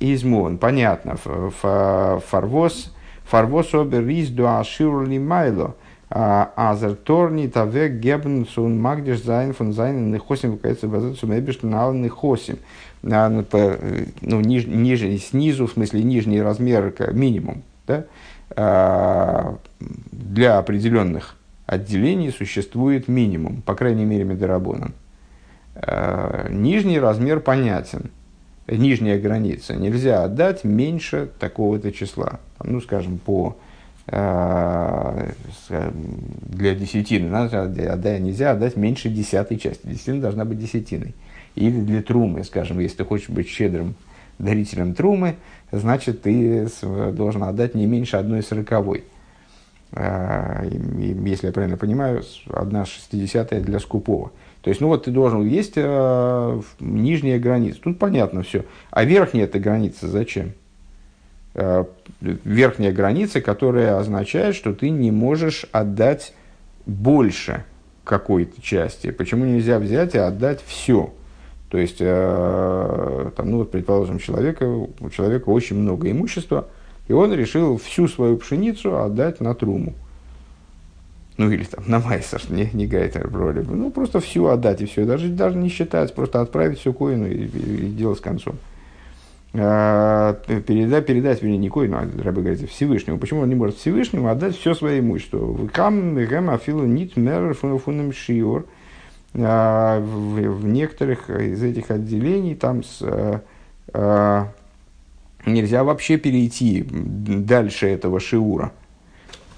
Измон, 0.00 0.58
понятно, 0.58 1.16
фарвос, 1.16 2.92
фарвос 3.22 3.74
обер 3.74 4.04
рис 4.04 4.30
дуа 4.30 4.64
шиурли 4.64 5.18
майло– 5.18 5.76
Азер 6.10 6.96
Торни 6.96 7.46
Тавек 7.46 7.92
Гебн 7.92 8.44
Сун 8.44 8.80
Магдиш 8.80 9.22
Зайн 9.22 9.52
фон 9.52 9.72
Зайн 9.72 10.10
Нехосим 10.10 10.52
Выкается 10.52 10.88
Базет 10.88 11.16
Сумебиш 11.18 11.62
Нал 11.62 11.92
Нехосим. 11.92 12.58
Ну, 13.02 13.44
ну 14.20 14.40
ниж, 14.40 14.66
ниже, 14.66 15.16
снизу, 15.18 15.66
в 15.66 15.72
смысле 15.72 16.02
нижний 16.02 16.42
размер 16.42 16.92
минимум. 17.12 17.62
Да? 17.86 18.06
А, 18.56 19.58
для 19.78 20.58
определенных 20.58 21.36
отделений 21.66 22.32
существует 22.32 23.06
минимум, 23.06 23.62
по 23.62 23.76
крайней 23.76 24.04
мере, 24.04 24.24
медорабоном. 24.24 24.94
А, 25.76 26.48
нижний 26.50 26.98
размер 26.98 27.38
понятен, 27.38 28.10
нижняя 28.66 29.20
граница. 29.20 29.76
Нельзя 29.76 30.24
отдать 30.24 30.64
меньше 30.64 31.30
такого-то 31.38 31.92
числа. 31.92 32.40
Ну, 32.64 32.80
скажем, 32.80 33.18
по 33.18 33.56
для 34.10 35.24
десятины 36.74 37.28
надо 37.30 37.62
отдать, 37.62 38.20
нельзя 38.20 38.50
отдать 38.50 38.76
меньше 38.76 39.08
десятой 39.08 39.56
части. 39.56 39.86
Десятина 39.86 40.20
должна 40.20 40.44
быть 40.44 40.58
десятиной. 40.58 41.14
Или 41.54 41.80
для 41.80 42.02
трумы, 42.02 42.42
скажем, 42.44 42.80
если 42.80 42.98
ты 42.98 43.04
хочешь 43.04 43.28
быть 43.28 43.48
щедрым 43.48 43.94
дарителем 44.38 44.94
трумы, 44.94 45.36
значит, 45.70 46.22
ты 46.22 46.68
должен 47.12 47.44
отдать 47.44 47.74
не 47.74 47.86
меньше 47.86 48.16
одной 48.16 48.42
сороковой. 48.42 49.04
Э, 49.92 50.68
если 50.68 51.48
я 51.48 51.52
правильно 51.52 51.76
понимаю, 51.76 52.22
одна 52.48 52.84
шестидесятая 52.84 53.60
для 53.60 53.78
скупого. 53.78 54.32
То 54.62 54.70
есть, 54.70 54.80
ну 54.80 54.88
вот 54.88 55.04
ты 55.04 55.10
должен, 55.10 55.46
есть 55.46 55.74
э, 55.76 56.60
нижняя 56.80 57.38
граница. 57.38 57.80
Тут 57.80 57.98
понятно 57.98 58.42
все. 58.42 58.64
А 58.90 59.04
верхняя 59.04 59.44
эта 59.44 59.58
граница 59.58 60.08
зачем? 60.08 60.52
Э, 61.54 61.84
верхняя 62.20 62.92
граница, 62.92 63.40
которая 63.40 63.98
означает, 63.98 64.54
что 64.54 64.72
ты 64.72 64.90
не 64.90 65.10
можешь 65.10 65.66
отдать 65.72 66.32
больше 66.86 67.64
какой-то 68.04 68.62
части. 68.62 69.10
Почему 69.10 69.44
нельзя 69.44 69.78
взять 69.78 70.14
и 70.14 70.18
отдать 70.18 70.60
все? 70.64 71.12
То 71.68 71.78
есть, 71.78 71.96
э, 72.00 73.30
там, 73.36 73.50
ну 73.50 73.58
вот, 73.58 73.72
предположим, 73.72 74.18
человека, 74.18 74.64
у 74.64 75.10
человека 75.10 75.48
очень 75.48 75.76
много 75.76 76.10
имущества, 76.10 76.68
и 77.08 77.12
он 77.12 77.32
решил 77.32 77.78
всю 77.78 78.06
свою 78.06 78.36
пшеницу 78.36 79.00
отдать 79.00 79.40
на 79.40 79.54
труму. 79.54 79.94
Ну 81.36 81.50
или 81.50 81.64
там 81.64 81.84
на 81.86 81.98
майсер, 82.00 82.42
не, 82.48 82.70
не 82.72 82.84
играет 82.84 83.16
роли. 83.16 83.64
Ну 83.68 83.90
просто 83.90 84.20
всю 84.20 84.46
отдать 84.46 84.82
и 84.82 84.86
все. 84.86 85.04
Даже, 85.04 85.28
даже 85.28 85.56
не 85.56 85.68
считать, 85.68 86.14
просто 86.14 86.40
отправить 86.40 86.78
все 86.78 86.92
коину 86.92 87.26
и, 87.26 87.46
и, 87.46 87.86
и 87.86 87.90
дело 87.90 88.14
с 88.14 88.20
концом. 88.20 88.56
Передать, 89.52 91.06
передать, 91.06 91.42
вернее, 91.42 91.58
не 91.58 91.68
Коину, 91.70 91.96
а 91.96 92.08
рабы 92.22 92.42
говорит, 92.42 92.70
Всевышнему. 92.70 93.18
Почему 93.18 93.40
он 93.40 93.48
не 93.48 93.56
может 93.56 93.76
Всевышнему 93.76 94.28
отдать 94.28 94.56
все 94.56 94.74
свое 94.74 95.00
имущество? 95.00 95.66
Кам 95.72 96.14
гэм 96.14 96.50
афилу 96.50 96.84
нит 96.84 97.14
фунам 97.14 98.12
шиор. 98.12 98.66
А, 99.34 100.00
в 100.00 100.64
некоторых 100.66 101.30
из 101.30 101.62
этих 101.62 101.90
отделений 101.90 102.54
там 102.54 102.82
с, 102.82 103.00
а, 103.92 104.48
нельзя 105.46 105.84
вообще 105.84 106.16
перейти 106.16 106.84
дальше 106.88 107.88
этого 107.88 108.20
шиура. 108.20 108.72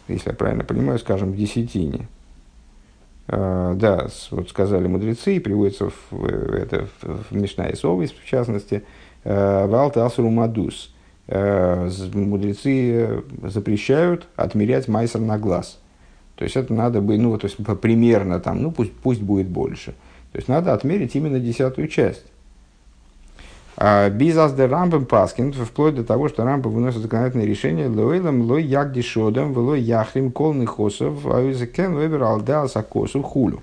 Если 0.09 0.31
я 0.31 0.37
правильно 0.37 0.65
понимаю, 0.65 0.99
скажем, 0.99 1.33
в 1.33 1.37
десятине. 1.37 2.09
Да, 3.29 4.09
вот 4.31 4.51
сказали 4.51 4.89
мудрецы, 4.89 5.37
и 5.37 5.41
приводится 5.41 5.91
в, 6.11 6.25
это 6.27 6.89
в 7.01 7.35
Мишна 7.35 7.69
и 7.69 7.77
Совис, 7.77 8.11
в 8.11 8.27
частности, 8.27 8.83
Валта 9.25 10.05
Асуру 10.05 10.31
Мадус. 10.31 10.93
Э, 11.29 11.89
мудрецы 12.15 13.23
запрещают 13.43 14.27
отмерять 14.37 14.89
майсер 14.89 15.21
на 15.21 15.39
глаз. 15.39 15.79
То 16.37 16.45
есть 16.45 16.57
это 16.57 16.75
надо 16.75 17.01
бы, 17.01 17.17
ну, 17.19 17.37
то 17.39 17.47
есть 17.47 17.57
примерно 17.81 18.41
там, 18.41 18.63
ну 18.63 18.73
пусть, 18.73 18.93
пусть 18.93 19.23
будет 19.23 19.47
больше. 19.47 19.93
То 20.33 20.39
есть 20.39 20.49
надо 20.49 20.73
отмерить 20.73 21.15
именно 21.15 21.39
десятую 21.39 21.89
часть. 21.89 22.25
А 23.77 24.11
Бизас 24.11 24.53
де 24.53 24.67
Рамбам 24.67 25.07
Паскин, 25.07 25.53
вплоть 25.53 25.95
до 25.95 26.05
того, 26.05 26.29
что 26.29 26.45
Рампа 26.45 26.69
выносит 26.69 27.01
законодательное 27.01 27.47
решение, 27.47 27.89
лойлам 27.89 28.43
лой 28.43 28.63
ягдишодам, 28.63 29.53
влой 29.53 29.81
яхрим 29.81 30.31
колный 30.31 30.67
хосов, 30.67 31.27
а 31.27 31.41
юзекен 31.41 31.95
выбер 31.95 32.23
алда 32.23 32.69
сакосу 32.69 33.23
хулю. 33.23 33.63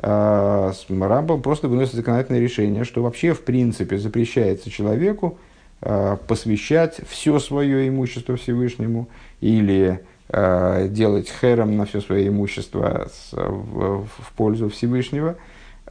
Рамбам 0.00 1.40
просто 1.40 1.68
выносит 1.68 1.94
законодательное 1.94 2.40
решение, 2.40 2.84
что 2.84 3.02
вообще 3.02 3.32
в 3.32 3.42
принципе 3.42 3.96
запрещается 3.96 4.70
человеку 4.70 5.38
а, 5.80 6.16
посвящать 6.16 7.00
все 7.08 7.38
свое 7.38 7.88
имущество 7.88 8.36
Всевышнему 8.36 9.08
или 9.40 10.00
а, 10.28 10.88
делать 10.88 11.30
хером 11.40 11.76
на 11.76 11.86
все 11.86 12.00
свое 12.00 12.28
имущество 12.28 13.08
в, 13.32 14.06
пользу 14.36 14.68
Всевышнего. 14.68 15.36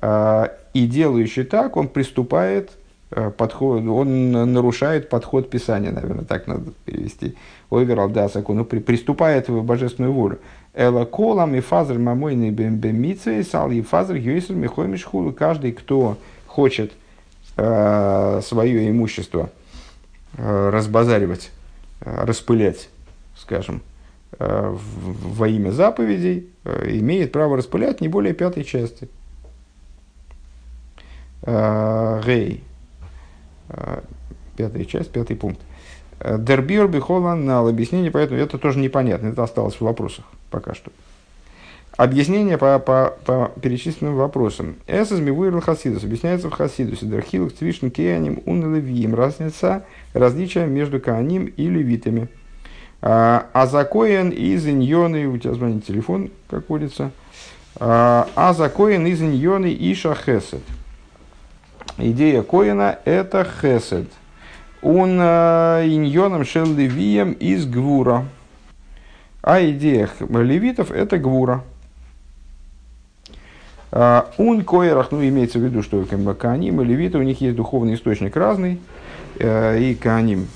И 0.01 0.88
делающий 0.88 1.45
так, 1.45 1.77
он 1.77 1.88
приступает 1.88 2.72
подход, 3.38 3.83
он 3.83 4.31
нарушает 4.31 5.07
подход 5.07 5.50
Писания, 5.50 5.91
наверное, 5.91 6.25
так 6.25 6.45
надо 6.45 6.74
перевести. 6.83 7.36
Ойвер 7.69 8.01
Алдасаку, 8.01 8.53
ну, 8.53 8.65
при, 8.65 8.79
приступает 8.79 9.48
в 9.48 9.63
божественную 9.63 10.12
волю. 10.12 10.39
אלא 10.74 11.06
כל 11.06 11.53
המפזר 11.53 12.00
ממונו 12.00 12.50
במצוות 12.50 13.44
אל 13.44 13.70
יפזר 13.70 14.15
יותר 14.15 14.56
מחומש. 14.56 15.32
Каждый, 15.32 15.72
кто 15.72 16.18
хочет 16.48 16.92
э, 17.58 18.42
свое 18.44 18.89
имущество 18.89 19.51
э, 20.36 20.70
разбазаривать, 20.70 21.51
э, 22.01 22.25
распылять, 22.25 22.89
скажем, 23.38 23.82
э, 24.39 24.75
во 24.75 25.48
имя 25.48 25.70
заповедей, 25.70 26.50
э, 26.63 26.89
имеет 26.98 27.32
право 27.32 27.56
распылять 27.56 28.01
не 28.01 28.08
более 28.08 28.34
пятой 28.34 28.63
части. 28.63 29.10
Э, 31.44 32.20
Гей. 32.25 32.63
Э, 33.70 34.01
пятая 34.58 34.86
часть, 34.86 35.12
пятый 35.12 35.36
пункт. 35.36 35.62
Дербир 36.24 36.88
Бихолан 36.88 37.46
на 37.46 37.60
объяснение, 37.60 38.12
поэтому 38.12 38.39
это 38.39 38.58
тоже 38.58 38.80
непонятно, 38.80 39.27
это 39.27 39.44
осталось 39.44 39.75
в 39.75 39.82
вопросах 39.82 40.25
пока 40.50 40.74
что. 40.74 40.92
Объяснение 41.96 42.58
по, 42.58 42.80
по, 42.80 43.13
по 43.24 43.51
перечисленным 43.62 44.15
вопросам. 44.15 44.77
Эсэс 44.88 45.20
мивуир 45.20 45.60
хасидус 45.62 46.03
объясняется 46.03 46.50
в 46.50 46.53
хасидусе. 46.53 47.06
Дерхилук 47.06 47.53
цвишн 47.53 47.89
кеаним 47.89 48.42
ун 48.46 48.74
левиим. 48.74 49.13
Разница, 49.13 49.86
различие 50.13 50.65
между 50.65 51.00
кааним 51.00 51.46
и 51.46 51.70
левитами. 51.70 52.30
А, 53.01 53.68
за 53.70 53.86
коэн 53.86 54.30
из 54.30 54.65
иньоны, 54.65 55.27
у 55.27 55.38
тебя 55.38 55.53
звонит 55.53 55.86
телефон, 55.86 56.32
как 56.50 56.68
водится. 56.68 57.12
А, 57.75 58.53
за 58.58 58.70
коэн 58.70 59.06
из 59.06 59.22
иньоны 59.22 59.75
иша 59.77 60.15
хесед. 60.15 60.62
Идея 62.00 62.42
коина 62.42 62.98
это 63.06 63.46
хесед. 63.46 64.08
Он 64.84 65.18
а, 65.22 65.82
иньоном 65.86 66.44
шел 66.44 66.66
левием 66.66 67.32
из 67.32 67.66
гвура. 67.66 68.25
А 69.42 69.62
идея 69.62 70.10
левитов– 70.20 70.92
это 70.92 71.18
гвура. 71.18 71.63
А, 73.92 74.30
ун 74.38 74.63
коерах, 74.63 75.12
ну 75.12 75.24
имеется 75.24 75.60
в 75.60 75.62
виду, 75.62 75.84
что 75.84 76.04
кааним 76.34 76.82
и 76.82 76.86
левиты, 76.86 77.18
у 77.18 77.22
них 77.22 77.40
есть 77.42 77.56
духовный 77.56 77.94
источник 77.94 78.36
разный, 78.36 78.80
э, 79.40 79.80
и 79.80 79.96
кааним 79.96 80.48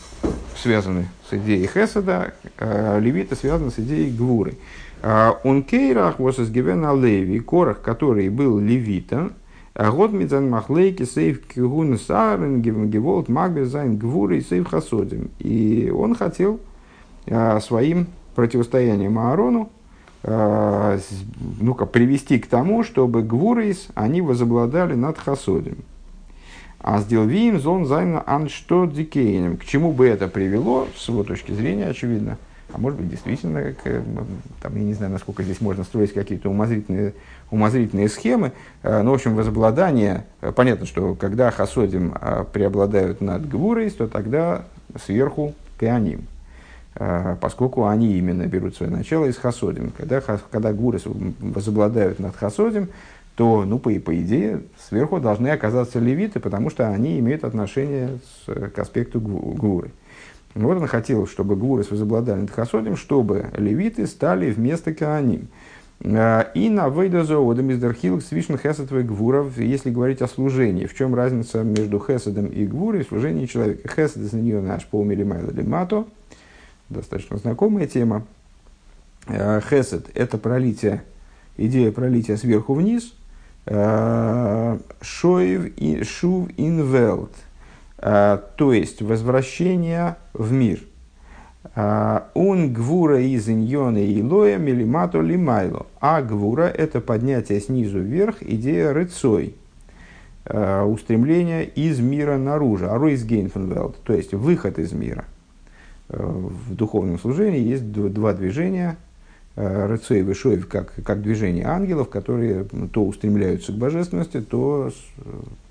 связаны 0.57 1.07
с 1.29 1.33
идеей 1.33 1.67
хеседа, 1.67 2.33
а 2.57 2.99
левиты 2.99 3.35
связаны 3.35 3.71
с 3.71 3.79
идеей 3.79 4.11
гвуры. 4.11 4.57
А, 5.03 5.37
ун 5.43 5.63
кейрах 5.63 6.19
вот 6.19 6.37
из 6.39 6.49
леви, 6.97 7.39
корах, 7.39 7.81
который 7.81 8.27
был 8.29 8.59
левитом, 8.59 9.33
год 9.77 10.11
мидзан 10.11 10.49
махлейки 10.49 11.03
сейф 11.03 11.47
кигун 11.47 11.97
сарен 11.97 12.61
геволт 12.61 13.29
магбезайн 13.29 13.97
гвуры 13.97 14.41
сейф 14.41 14.67
хасодим. 14.67 15.29
И 15.39 15.91
он 15.95 16.15
хотел 16.15 16.59
своим 17.25 18.07
противостоянием 18.37 19.17
Аарону, 19.17 19.71
э, 20.21 20.99
ну-ка, 21.59 21.87
привести 21.87 22.37
к 22.37 22.45
тому, 22.45 22.83
чтобы 22.83 23.23
Гвурейс, 23.23 23.87
они 23.95 24.21
возобладали 24.21 24.93
над 24.93 25.17
Хасодем. 25.17 25.77
А 26.79 26.99
сделал 27.01 27.25
Вим, 27.25 27.59
зон 27.59 27.87
зайна 27.87 28.23
аншто 28.27 28.85
дикейнем. 28.85 29.57
К 29.57 29.65
чему 29.65 29.91
бы 29.91 30.05
это 30.05 30.27
привело, 30.27 30.87
с 30.95 31.09
его 31.09 31.23
точки 31.23 31.51
зрения, 31.51 31.87
очевидно, 31.87 32.37
а 32.73 32.77
может 32.77 32.99
быть, 32.99 33.09
действительно, 33.09 33.63
как, 33.63 33.77
э, 33.85 34.01
там, 34.61 34.75
я 34.75 34.83
не 34.83 34.93
знаю, 34.93 35.11
насколько 35.11 35.43
здесь 35.43 35.61
можно 35.61 35.83
строить 35.83 36.13
какие-то 36.13 36.49
умозрительные, 36.49 37.13
умозрительные 37.49 38.09
схемы, 38.09 38.51
э, 38.83 39.01
но, 39.01 39.11
в 39.11 39.15
общем, 39.15 39.35
возобладание, 39.35 40.25
э, 40.41 40.51
понятно, 40.51 40.85
что 40.85 41.15
когда 41.15 41.51
хасодим 41.51 42.13
преобладают 42.53 43.21
над 43.21 43.47
гвурой, 43.47 43.89
то 43.89 44.07
тогда 44.07 44.65
сверху 45.05 45.53
кеаним. 45.79 46.27
Э, 46.99 47.35
поскольку 47.39 47.85
они 47.85 48.17
именно 48.17 48.47
берут 48.47 48.75
свое 48.75 48.91
начало 48.91 49.25
из 49.25 49.37
хасодим. 49.37 49.91
Когда, 49.95 50.21
когда 50.21 50.73
гуры 50.73 50.99
возобладают 51.39 52.19
над 52.19 52.35
хасодим, 52.35 52.89
то, 53.35 53.65
ну, 53.65 53.77
по, 53.77 53.91
по 53.99 54.19
идее, 54.19 54.61
сверху 54.89 55.19
должны 55.19 55.49
оказаться 55.49 55.99
левиты, 55.99 56.39
потому 56.39 56.71
что 56.71 56.89
они 56.89 57.19
имеют 57.19 57.43
отношение 57.43 58.17
с, 58.45 58.69
к 58.71 58.79
аспекту 58.79 59.19
гуры. 59.21 59.91
Вот 60.57 60.77
он 60.77 60.87
хотел, 60.87 61.27
чтобы 61.27 61.55
гуры 61.55 61.83
возобладали 61.89 62.41
над 62.41 62.51
хасодим, 62.51 62.95
чтобы 62.95 63.47
левиты 63.55 64.07
стали 64.07 64.51
вместо 64.51 64.93
кааним. 64.93 65.47
Э, 65.99 66.45
и 66.53 66.69
на 66.69 66.89
выйдозоодом 66.89 67.69
из 67.71 67.79
дархилок 67.79 68.23
свишн 68.23 68.55
хесед 68.55 68.91
гвуров, 69.05 69.57
если 69.57 69.91
говорить 69.91 70.21
о 70.21 70.27
служении. 70.27 70.85
В 70.85 70.95
чем 70.95 71.15
разница 71.15 71.63
между 71.63 71.99
хеседом 71.99 72.47
и 72.47 72.65
гвурой 72.65 73.03
в 73.03 73.47
человека? 73.47 73.87
Хесед 73.87 74.17
из 74.17 74.33
нее 74.33 74.61
наш 74.61 74.85
полмилимайла 74.85 75.51
лимато– 75.51 76.05
достаточно 76.89 77.37
знакомая 77.37 77.87
тема. 77.87 78.25
Э, 79.27 79.61
хесед– 79.61 80.09
это 80.13 80.37
пролитие, 80.37 81.03
идея 81.57 81.91
пролития 81.91 82.37
сверху 82.37 82.73
вниз. 82.73 83.13
Э, 83.65 84.77
שוב 85.01 86.03
איז 86.03 86.23
שוב 86.23 86.49
אין 86.57 86.82
וועלט, 86.82 87.31
э, 87.31 87.46
то 87.99 88.73
есть 88.73 89.01
возвращение 89.01 90.17
в 90.33 90.51
мир. 90.51 90.79
און 91.75 92.73
גבורה 92.73 93.19
איז 93.19 93.49
ענינה 93.49 93.97
העלאה 93.97 94.57
מלמטה 94.57 95.19
למעלה. 95.21 95.85
А 95.99 96.21
גבורה– 96.21 96.63
это 96.77 97.01
поднятие 97.01 97.59
снизу 97.59 97.99
вверх, 97.99 98.41
идея 98.41 98.93
רצוא, 98.93 99.55
устремление 100.45 101.65
из 101.65 101.99
мира 101.99 102.37
наружу, 102.37 102.89
אַרויסגיין 102.89 102.97
פון 102.97 103.23
וועלט, 103.23 103.97
то 104.03 104.13
есть 104.13 104.33
выход 104.33 104.79
из 104.79 104.91
мира– 104.93 105.25
в 106.09 106.73
духовном 106.73 107.19
служении 107.19 107.59
есть 107.59 107.91
два 107.91 108.33
движения, 108.33 108.97
э, 109.57 109.85
Рыцой 109.87 110.19
и 110.19 110.21
Вишоев, 110.21 110.67
как, 110.67 110.93
как 111.03 111.21
движение 111.21 111.65
ангелов, 111.65 112.09
которые 112.09 112.63
то 112.93 113.03
устремляются 113.03 113.73
к 113.73 113.75
божественности, 113.75 114.39
то, 114.39 114.91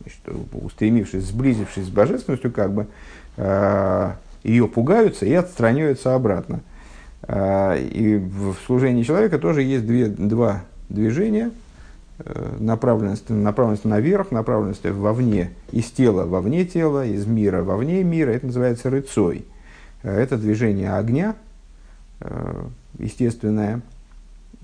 значит, 0.01 0.21
устремившись, 0.53 1.25
сблизившись 1.25 1.87
с 1.87 1.89
божественностью, 1.89 2.53
как 2.53 2.75
бы 2.75 2.87
э, 3.39 4.11
ее 4.43 4.69
пугаются 4.69 5.25
и 5.25 5.33
отстраняются 5.33 6.15
обратно. 6.15 6.61
Э, 7.23 7.81
и 7.81 8.17
в 8.17 8.55
служении 8.67 9.03
человека 9.03 9.39
тоже 9.39 9.63
есть 9.63 9.87
две, 9.87 10.07
два 10.07 10.65
движения, 10.91 11.51
направленность, 12.61 13.29
направленность 13.29 13.85
наверх, 13.85 14.31
направленность 14.31 14.85
вовне, 14.85 15.51
из 15.73 15.91
тела 15.91 16.25
вовне 16.25 16.65
тела, 16.65 17.05
из 17.05 17.27
мира 17.27 17.63
вовне 17.63 18.03
мира, 18.05 18.31
это 18.31 18.47
называется 18.47 18.91
рыцой– 18.91 19.47
это 20.07 20.37
движение 20.37 20.93
огня, 20.93 21.35
э, 22.99 23.05
естественное, 23.05 23.83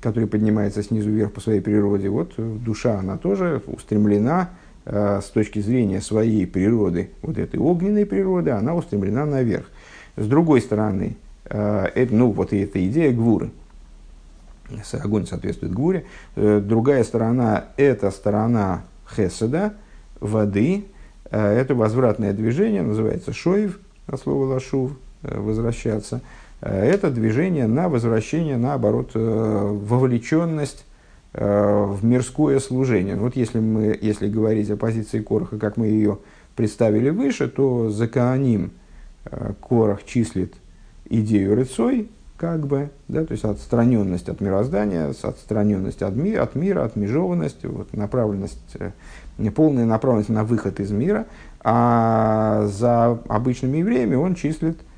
которое 0.00 0.26
поднимается 0.26 0.82
снизу 0.82 1.10
вверх 1.10 1.32
по 1.32 1.40
своей 1.40 1.60
природе. 1.60 2.08
Вот 2.08 2.34
душа, 2.36 2.98
она 2.98 3.16
тоже 3.16 3.62
устремлена 3.66 4.50
э, 4.84 5.20
с 5.22 5.26
точки 5.30 5.60
зрения 5.60 6.00
своей 6.00 6.46
природы, 6.46 7.10
вот 7.22 7.38
этой 7.38 7.60
огненной 7.60 8.06
природы, 8.06 8.50
она 8.50 8.74
устремлена 8.74 9.26
наверх. 9.26 9.66
С 10.16 10.26
другой 10.26 10.60
стороны, 10.60 11.16
это, 11.44 12.08
ну, 12.10 12.30
вот 12.30 12.52
и 12.52 12.58
эта 12.58 12.86
идея 12.86 13.12
гвуры. 13.12 13.50
Огонь 14.92 15.26
соответствует 15.26 15.72
гвуре. 15.72 16.04
Другая 16.36 17.02
сторона– 17.02 17.64
это 17.76 18.10
сторона 18.10 18.84
хеседа, 19.10 19.74
воды. 20.20 20.84
Это 21.30 21.74
возвратное 21.74 22.34
движение, 22.34 22.82
называется 22.82 23.32
шоев, 23.32 23.80
от 24.06 24.20
слова 24.20 24.44
лашув, 24.44 24.92
Э, 25.22 25.38
возвращаться, 25.38 26.16
э, 26.16 26.20
это 26.68 27.10
движение 27.10 27.66
на 27.66 27.88
возвращение, 27.88 28.56
наоборот, 28.56 29.10
э, 29.14 29.18
вовлеченность 29.18 30.86
в 31.34 32.00
мирское 32.02 32.58
служение. 32.58 33.16
Вот 33.16 33.36
если, 33.36 33.58
мы, 33.58 33.98
если 34.02 34.28
говорить 34.28 34.70
о 34.70 34.76
позиции 34.76 35.22
Короха, 35.22 35.58
как 35.58 35.78
мы 35.78 35.86
ее 35.86 36.18
представили 36.56 37.08
выше, 37.08 37.48
то 37.48 37.88
за 37.88 38.06
Кааним 38.06 38.72
Корах 39.66 40.04
числит 40.04 40.52
идею 41.08 41.54
рыцой, 41.54 42.10
как 42.36 42.66
бы, 42.66 42.90
да, 43.08 43.24
то 43.24 43.32
есть 43.32 43.44
отстраненность 43.44 44.28
от 44.28 44.42
мироздания, 44.42 45.14
отстраненность 45.22 46.02
от, 46.02 46.14
ми, 46.16 46.34
от 46.34 46.54
мира, 46.54 46.84
отмежеванность, 46.84 47.64
вот, 47.64 47.96
направленность, 47.96 48.76
полная 49.54 49.86
направленность 49.86 50.28
на 50.28 50.44
выход 50.44 50.80
из 50.80 50.90
мира, 50.90 51.24
а 51.60 52.66
за 52.66 53.18
обычными 53.26 53.78
евреями 53.78 54.16
он 54.16 54.34
числит 54.34 54.76
Э, 54.80 54.91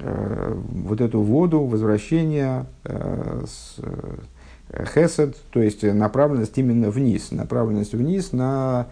вот 0.00 1.00
эту 1.00 1.20
воду 1.22 1.64
возвращения 1.64 2.66
э, 2.84 3.44
с 3.46 3.76
э, 3.78 4.84
хесед, 4.94 5.36
то 5.50 5.60
есть 5.60 5.82
направленность 5.82 6.56
именно 6.58 6.90
вниз, 6.90 7.32
направленность 7.32 7.94
вниз 7.94 8.32
на, 8.32 8.86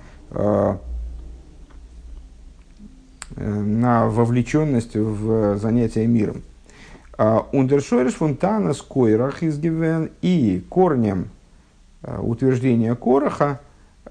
на 3.37 4.09
вовлеченность 4.09 4.96
в 4.96 5.59
занятие 5.59 6.06
миром. 6.06 6.42
Ундершойрш 7.18 8.14
фунтана 8.14 8.72
с 8.72 8.80
койрах 8.80 9.42
изгивен 9.42 10.11
и 10.22 10.64
корнем 10.70 11.28
утверждения 12.02 12.94
Короха 12.94 13.61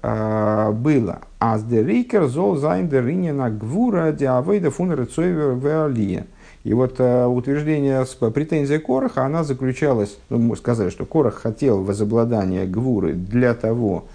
э, 0.02 0.72
было 0.72 1.20
«אַז 1.38 1.64
דער 1.64 1.84
עיקר 1.84 2.26
זאָל 2.26 2.56
זיין 2.56 2.88
דער 2.88 3.00
ענין 3.02 3.50
הגבורה 3.50 4.12
די 4.12 4.29
עבודה 4.29 4.70
פון 4.70 5.06
רצוא 5.06 5.54
ועליה». 5.54 6.26
И 6.66 6.74
вот 6.74 6.98
э, 6.98 7.26
утверждение, 7.26 8.04
претензия 8.34 8.80
Короха, 8.80 9.24
она 9.24 9.44
заключалась, 9.44 10.18
ну, 10.30 10.38
мы 10.38 10.56
сказали, 10.56 10.90
что 10.90 11.06
Корох 11.06 11.36
хотел 11.36 11.84
возобладания 11.84 12.66
Гвуры 12.66 13.12
для 13.12 13.54
того, 13.54 14.06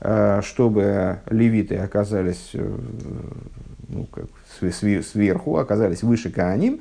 э, 0.00 0.40
чтобы 0.42 1.20
левиты 1.28 1.76
оказались 1.76 2.52
э, 2.54 2.76
ну, 3.88 4.06
как, 4.06 4.24
сверху, 5.04 5.58
оказались 5.58 6.02
выше 6.02 6.30
коаним, 6.30 6.80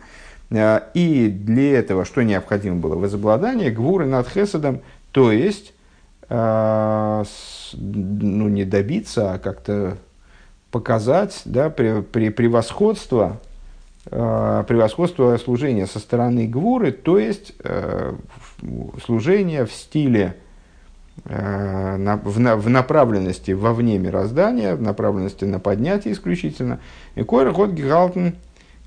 э, 0.49 0.79
и 0.93 1.27
для 1.27 1.77
этого, 1.77 2.05
что 2.05 2.21
необходимо 2.21 2.77
было, 2.77 2.95
возобладание 2.95 3.69
Гвуры 3.69 4.05
над 4.05 4.29
Хесадом, 4.29 4.79
то 5.11 5.33
есть, 5.33 5.73
э, 6.29 7.23
с, 7.27 7.73
ну, 7.73 8.47
не 8.47 8.63
добиться, 8.63 9.33
а 9.33 9.39
как-то 9.39 9.97
показать 10.71 11.41
да, 11.43 11.69
при, 11.69 11.99
при, 12.01 12.29
превосходство 12.29 13.41
превосходство 14.09 15.37
служения 15.37 15.85
со 15.85 15.99
стороны 15.99 16.47
Гвуры, 16.47 16.91
то 16.91 17.19
есть 17.19 17.53
э, 17.63 18.13
служение 19.03 19.65
в 19.65 19.73
стиле, 19.73 20.37
э, 21.25 21.95
в, 22.23 22.39
на, 22.39 22.55
в 22.55 22.69
направленности 22.69 23.51
вовне 23.51 23.97
мироздания, 23.97 24.75
в 24.75 24.81
направленности 24.81 25.45
на 25.45 25.59
поднятие 25.59 26.13
исключительно. 26.13 26.79
И 27.15 27.23
койр 27.23 27.51
год 27.51 27.71
гигалтен 27.71 28.35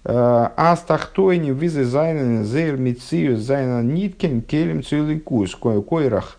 астахтойни 0.02 1.50
визы 1.50 1.84
зайнен 1.84 2.44
зейр 2.44 2.78
мицию 2.78 3.36
зайна 3.36 3.82
ниткен 3.82 4.40
келем 4.40 4.82
циликус. 4.82 5.54
Койрах 5.54 6.38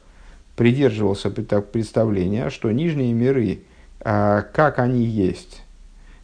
придерживался 0.55 1.29
представления, 1.29 2.49
что 2.49 2.71
нижние 2.71 3.13
миры, 3.13 3.59
как 3.99 4.79
они 4.79 5.03
есть, 5.03 5.61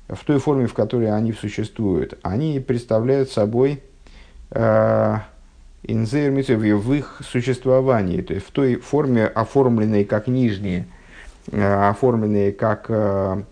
в 0.08 0.24
той 0.24 0.40
форме, 0.40 0.68
в 0.68 0.74
которой 0.74 1.12
они 1.12 1.34
существуют, 1.34 2.18
они 2.22 2.60
представляют 2.60 3.30
собой 3.30 3.82
э, 4.52 5.18
в 5.84 6.94
их 6.94 7.22
существовании, 7.30 8.22
то 8.22 8.34
есть 8.34 8.48
в 8.48 8.52
той 8.52 8.76
форме, 8.76 9.26
оформленной 9.26 10.06
как 10.06 10.28
нижние, 10.28 10.88
э, 11.52 11.90
оформленные 11.90 12.54
как 12.54 12.86
э, 12.90 13.44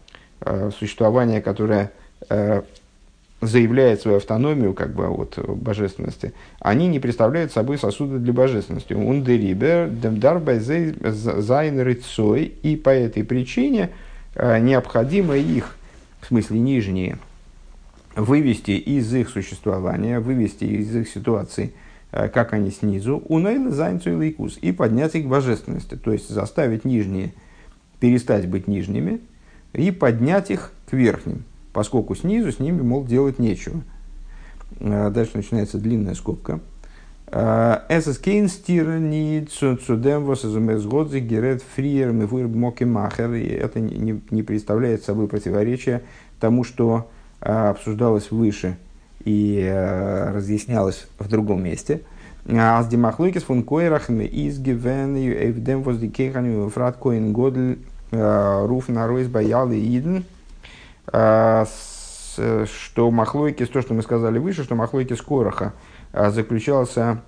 существование, 0.78 1.42
которое 1.42 1.92
заявляет 3.42 4.02
свою 4.02 4.18
автономию 4.18 4.74
как 4.74 4.94
бы 4.94 5.08
от 5.08 5.38
божественности, 5.38 6.34
они 6.60 6.88
не 6.88 7.00
представляют 7.00 7.52
собой 7.52 7.78
сосуды 7.78 8.20
для 8.20 8.34
божественности. 8.34 8.94
און 8.94 9.20
דעריבער, 9.20 9.90
דאַרף 9.90 10.60
זיין 10.60 11.80
רצוא, 11.80 12.44
и 12.44 12.76
по 12.76 12.90
этой 12.90 13.24
причине 13.24 13.90
необходимо 14.36 15.36
их 15.36 15.76
в 16.26 16.30
смысле 16.30 16.60
нижние, 16.60 17.20
вывести 18.16 18.72
из 18.72 19.14
их 19.14 19.30
существования, 19.30 20.20
вывести 20.20 20.64
из 20.64 20.96
их 20.96 21.08
ситуации, 21.08 21.74
э, 22.12 22.30
как 22.30 22.54
они 22.54 22.72
снизу, 22.72 23.18
און 23.28 23.47
עולה 23.47 23.72
זיין 23.72 23.95
צו 23.95 24.12
אלקות, 24.12 24.58
и 24.60 24.72
поднять 24.72 25.14
их 25.14 25.26
к 25.26 25.28
божественности, 25.28 25.96
то 25.96 26.12
есть 26.12 26.30
заставить 26.30 26.84
нижние 26.84 27.34
перестать 28.00 28.48
быть 28.48 28.68
нижними 28.68 29.22
и 29.74 29.92
поднять 29.92 30.50
их 30.50 30.72
к 30.90 30.94
верхним, 30.94 31.44
поскольку 31.74 32.16
снизу 32.16 32.52
с 32.52 32.60
ними, 32.60 32.82
мол, 32.82 33.06
делать 33.06 33.38
нечего. 33.38 33.84
Э, 34.80 35.12
дальше 35.12 35.34
начинается 35.36 35.78
длинная 35.78 36.16
скобка. 36.16 36.60
Эсэс 37.36 38.18
кейн 38.18 38.48
стирни 38.48 39.46
цудем 39.46 40.24
восазумес 40.24 40.86
годзи 40.86 41.20
герет 41.20 41.62
фриер 41.76 42.14
мифур 42.14 42.48
моки 42.48 42.86
махер. 42.86 43.34
И 43.34 43.48
это 43.48 43.82
не, 43.82 44.22
не 44.32 44.42
представляет 44.42 45.04
собой 45.04 45.28
противоречия 45.28 46.02
тому, 46.40 46.64
что 46.64 47.10
а, 47.42 47.72
обсуждалось 47.72 48.32
выше 48.32 48.78
и 49.26 49.68
а, 49.70 50.32
разъяснялось 50.34 51.08
в 51.20 51.28
другом 51.28 51.62
месте. 51.62 52.04
Аз 52.50 52.88
димахлойкис 52.88 53.44
фун 53.44 53.64
койрах 53.64 54.10
из 54.10 54.58
гивен 54.58 55.18
эвдем 55.18 55.84
воздикеханю 55.84 56.70
фрат 56.70 56.96
коин 56.96 57.34
годль 57.34 57.80
руф 58.12 58.88
на 58.88 59.08
ройс 59.08 59.28
баял 59.28 59.70
и 59.72 59.80
иден. 59.80 60.24
Что 61.08 63.12
махлойкис, 63.12 63.68
то, 63.70 63.82
что 63.82 63.94
мы 63.94 64.04
сказали 64.04 64.40
выше, 64.40 64.64
что 64.64 64.76
махлойкис 64.76 65.22
короха– 65.22 65.74
а, 65.84 65.96
заключался 66.14 67.22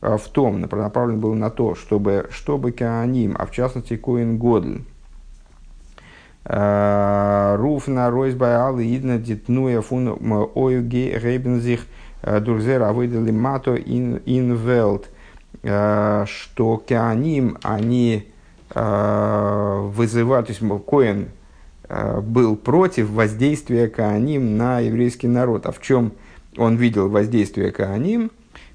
а, 0.00 0.18
в 0.18 0.28
том, 0.28 0.60
направлен 0.60 1.18
был 1.20 1.34
на 1.34 1.50
то, 1.50 1.74
чтобы, 1.74 2.28
чтобы 2.30 2.72
Кааним, 2.72 3.34
а 3.38 3.46
в 3.46 3.50
частности 3.50 3.96
Коин 3.96 4.38
Годль, 4.38 4.82
а, 6.44 7.56
Руф 7.56 7.88
на 7.88 8.10
Ройсбай 8.10 8.56
Аллы 8.56 8.84
Идна 8.96 9.18
Дитнуя 9.18 9.80
Фун 9.80 10.08
Ойге 10.54 11.18
Рейбензих 11.18 11.86
Дурзер 12.22 12.82
Авыдали 12.82 13.30
Мато 13.30 13.74
Инвелт, 13.76 15.08
что 15.62 16.82
Кааним, 16.88 17.58
они 17.62 18.28
вызывают, 18.74 20.48
то 20.48 20.52
есть 20.52 20.62
Коин 20.86 21.28
был 21.88 22.56
против 22.56 23.10
воздействия 23.10 23.88
Кааним 23.88 24.56
на 24.56 24.80
еврейский 24.80 25.28
народ. 25.28 25.66
А 25.66 25.72
в 25.72 25.80
чем 25.80 26.12
он 26.56 26.76
видел 26.76 27.08
воздействие 27.08 27.70
Кааним 27.72 28.30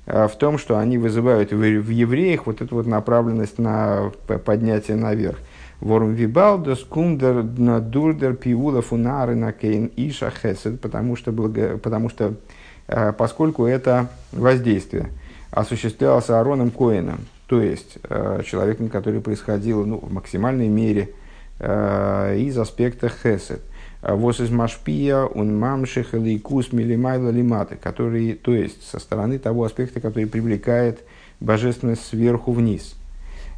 э, 0.05 0.27
в 0.27 0.35
том, 0.35 0.57
что 0.57 0.77
они 0.77 0.97
вызывают 0.97 1.51
в 1.51 1.89
евреях 1.89 2.45
вот 2.45 2.61
эту 2.61 2.75
вот 2.75 2.87
направленность 2.87 3.57
на 3.57 4.11
поднятие 4.45 4.97
наверх. 4.97 5.37
Ворум 5.79 6.13
вибалдос 6.13 6.83
кундер 6.83 7.41
дурдер 7.43 8.35
пиула 8.35 8.81
фунары 8.81 9.35
на 9.35 9.51
кейн 9.51 9.91
иша 9.95 10.29
хесед, 10.29 10.79
потому 10.79 11.15
что, 11.15 11.31
благо, 11.31 11.77
потому 11.77 12.09
что 12.09 12.35
э, 12.87 13.13
поскольку 13.13 13.65
это 13.65 14.09
воздействие 14.31 15.09
осуществлялось 15.49 16.29
Аароном 16.29 16.69
Коином, 16.71 17.19
то 17.47 17.61
есть 17.61 17.97
э, 18.03 18.41
человеком, 18.45 18.89
который 18.89 19.21
происходил 19.21 19.85
ну, 19.85 19.97
в 19.97 20.13
максимальной 20.13 20.67
мере 20.67 21.09
из 21.59 22.57
аспекта 22.57 23.07
хесед. 23.07 23.61
Вос 24.01 24.39
из 24.39 24.49
Машпия, 24.49 25.23
он 25.23 25.57
мамших 25.59 26.15
или 26.15 26.37
кус 26.39 26.71
милимайла 26.71 27.29
лиматы, 27.29 27.75
который, 27.75 28.33
то 28.33 28.53
есть 28.53 28.87
со 28.89 28.99
стороны 28.99 29.37
того 29.37 29.63
аспекта, 29.63 29.99
который 29.99 30.25
привлекает 30.25 31.01
божественность 31.39 32.07
сверху 32.07 32.51
вниз. 32.51 32.95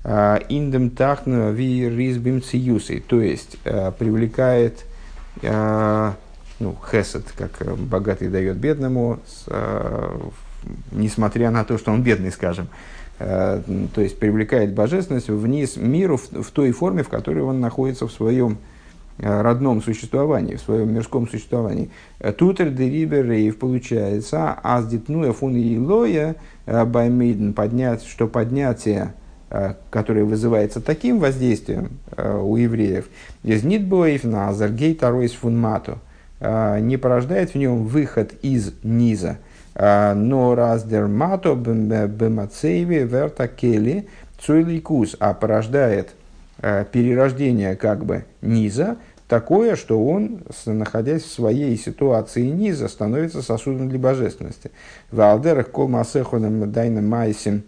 А, 0.03 0.35
Индем 0.49 0.89
тахна 0.89 1.51
ви 1.51 1.89
ризбим 1.89 2.41
циюсей, 2.41 2.99
то 2.99 3.21
есть 3.21 3.57
а, 3.63 3.91
привлекает 3.91 4.85
а, 5.43 6.15
ну, 6.59 6.75
хесед, 6.91 7.23
как 7.37 7.77
богатый 7.77 8.27
дает 8.27 8.57
бедному, 8.57 9.19
несмотря 10.91 11.51
на 11.51 11.63
то, 11.65 11.77
что 11.77 11.91
он 11.91 12.03
бедный, 12.03 12.31
скажем, 12.31 12.67
то 13.17 13.61
есть 13.97 14.17
привлекает 14.17 14.73
божественность 14.73 15.29
вниз 15.29 15.75
миру 15.75 16.17
в, 16.17 16.51
той 16.51 16.71
форме, 16.71 17.03
в 17.03 17.09
которой 17.09 17.43
он 17.43 17.59
находится 17.59 18.07
в 18.07 18.11
своем 18.13 18.59
Э, 18.59 18.72
родном 19.23 19.81
существовании, 19.81 20.55
в 20.55 20.61
своем 20.61 20.93
мирском 20.93 21.27
существовании. 21.27 21.89
Э, 22.19 22.31
Тутер 22.31 22.69
де 22.69 22.89
рейв 22.89 23.57
получается, 23.57 24.57
аз 24.63 24.87
дитнуя 24.87 25.31
фун 25.33 25.55
и 25.55 25.77
лоя 25.77 26.35
э, 26.65 26.85
баймейден, 26.85 27.53
поднять, 27.53 28.03
что 28.03 28.27
поднятие, 28.27 29.13
которое 29.91 30.23
вызывается 30.23 30.81
таким 30.81 31.19
воздействием 31.19 31.91
у 32.17 32.55
евреев, 32.57 33.05
из 33.43 33.63
нитбоев 33.63 34.23
на 34.23 34.49
азаргей 34.49 34.95
таройс 34.95 35.33
фун 35.33 35.59
мату, 35.59 35.99
не 36.41 36.97
порождает 36.97 37.51
в 37.51 37.55
нем 37.55 37.83
выход 37.83 38.33
из 38.41 38.73
низа, 38.81 39.37
но 39.75 40.55
раздер 40.55 41.07
мато 41.07 41.53
бемацееви 41.53 43.03
верта 43.03 43.47
кели 43.47 44.07
цуйликус, 44.39 45.15
а 45.19 45.35
порождает– 45.35 46.15
Э, 46.65 46.85
перерождение 46.89 47.75
как 47.75 48.05
бы 48.05 48.23
низа 48.41 48.95
такое, 49.33 49.75
что 49.75 49.99
он, 49.99 50.43
находясь 50.67 51.23
в 51.23 51.31
своей 51.31 51.75
ситуации 51.75 52.43
низа, 52.43 52.87
становится 52.87 53.41
сосудом 53.41 53.89
для 53.89 53.97
божественности. 53.97 54.69
В 55.09 55.19
алдерах 55.21 55.71
кол 55.71 55.87
масехоном 55.87 56.71
дайна 56.71 57.01
майсим 57.01 57.63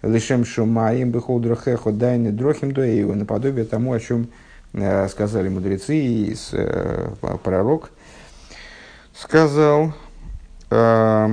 лишем 0.00 0.46
шумаем 0.46 1.10
бихолдрахехо 1.10 1.92
дайны 1.92 2.32
дрохим 2.32 2.72
дуэйву, 2.72 3.14
наподобие 3.14 3.66
тому, 3.66 3.92
о 3.92 4.00
чем 4.00 4.28
э, 4.72 5.06
сказали 5.08 5.50
мудрецы 5.50 5.94
и 5.94 6.34
э, 6.52 7.10
пророк 7.44 7.90
сказал, 9.14 9.92
э, 10.70 11.28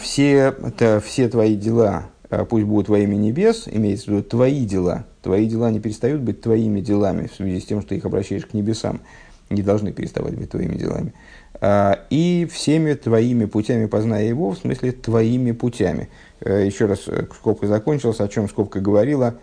все, 0.00 0.56
это, 0.60 1.00
все 1.00 1.28
твои 1.28 1.54
дела 1.54 2.06
пусть 2.48 2.64
будут 2.64 2.88
во 2.88 2.98
имя 2.98 3.16
небес, 3.16 3.68
имеется 3.70 4.06
в 4.06 4.08
виду 4.08 4.22
твои 4.22 4.64
дела. 4.64 5.04
Твои 5.22 5.46
дела 5.46 5.70
не 5.70 5.80
перестают 5.80 6.22
быть 6.22 6.40
твоими 6.40 6.80
делами 6.80 7.26
в 7.26 7.34
связи 7.34 7.60
с 7.60 7.64
тем, 7.64 7.80
что 7.80 7.90
ты 7.90 7.96
их 7.96 8.04
обращаешь 8.04 8.46
к 8.46 8.54
небесам. 8.54 9.00
Не 9.50 9.62
должны 9.62 9.92
переставать 9.92 10.34
быть 10.36 10.50
твоими 10.50 10.76
делами. 10.76 11.12
А, 11.60 12.00
и 12.10 12.48
всеми 12.52 12.94
твоими 12.94 13.44
путями 13.44 13.86
познай 13.86 14.26
его, 14.26 14.50
в 14.50 14.58
смысле 14.58 14.92
твоими 14.92 15.52
путями. 15.52 16.08
Э, 16.40 16.66
еще 16.66 16.86
раз, 16.86 17.04
э, 17.06 17.26
скобка 17.34 17.66
закончилась, 17.66 18.20
о 18.20 18.28
чем 18.28 18.48
скобка 18.48 18.80
говорила. 18.80 19.36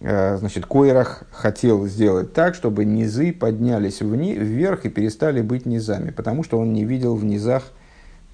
Э, 0.00 0.36
значит, 0.38 0.64
Койрах 0.64 1.24
хотел 1.30 1.86
сделать 1.86 2.32
так, 2.32 2.54
чтобы 2.54 2.84
низы 2.84 3.32
поднялись 3.32 4.00
вни, 4.00 4.34
вверх 4.34 4.86
и 4.86 4.88
перестали 4.88 5.42
быть 5.42 5.66
низами, 5.66 6.10
потому 6.10 6.44
что 6.44 6.58
он 6.58 6.72
не 6.72 6.84
видел 6.84 7.14
в 7.14 7.24
низах, 7.24 7.72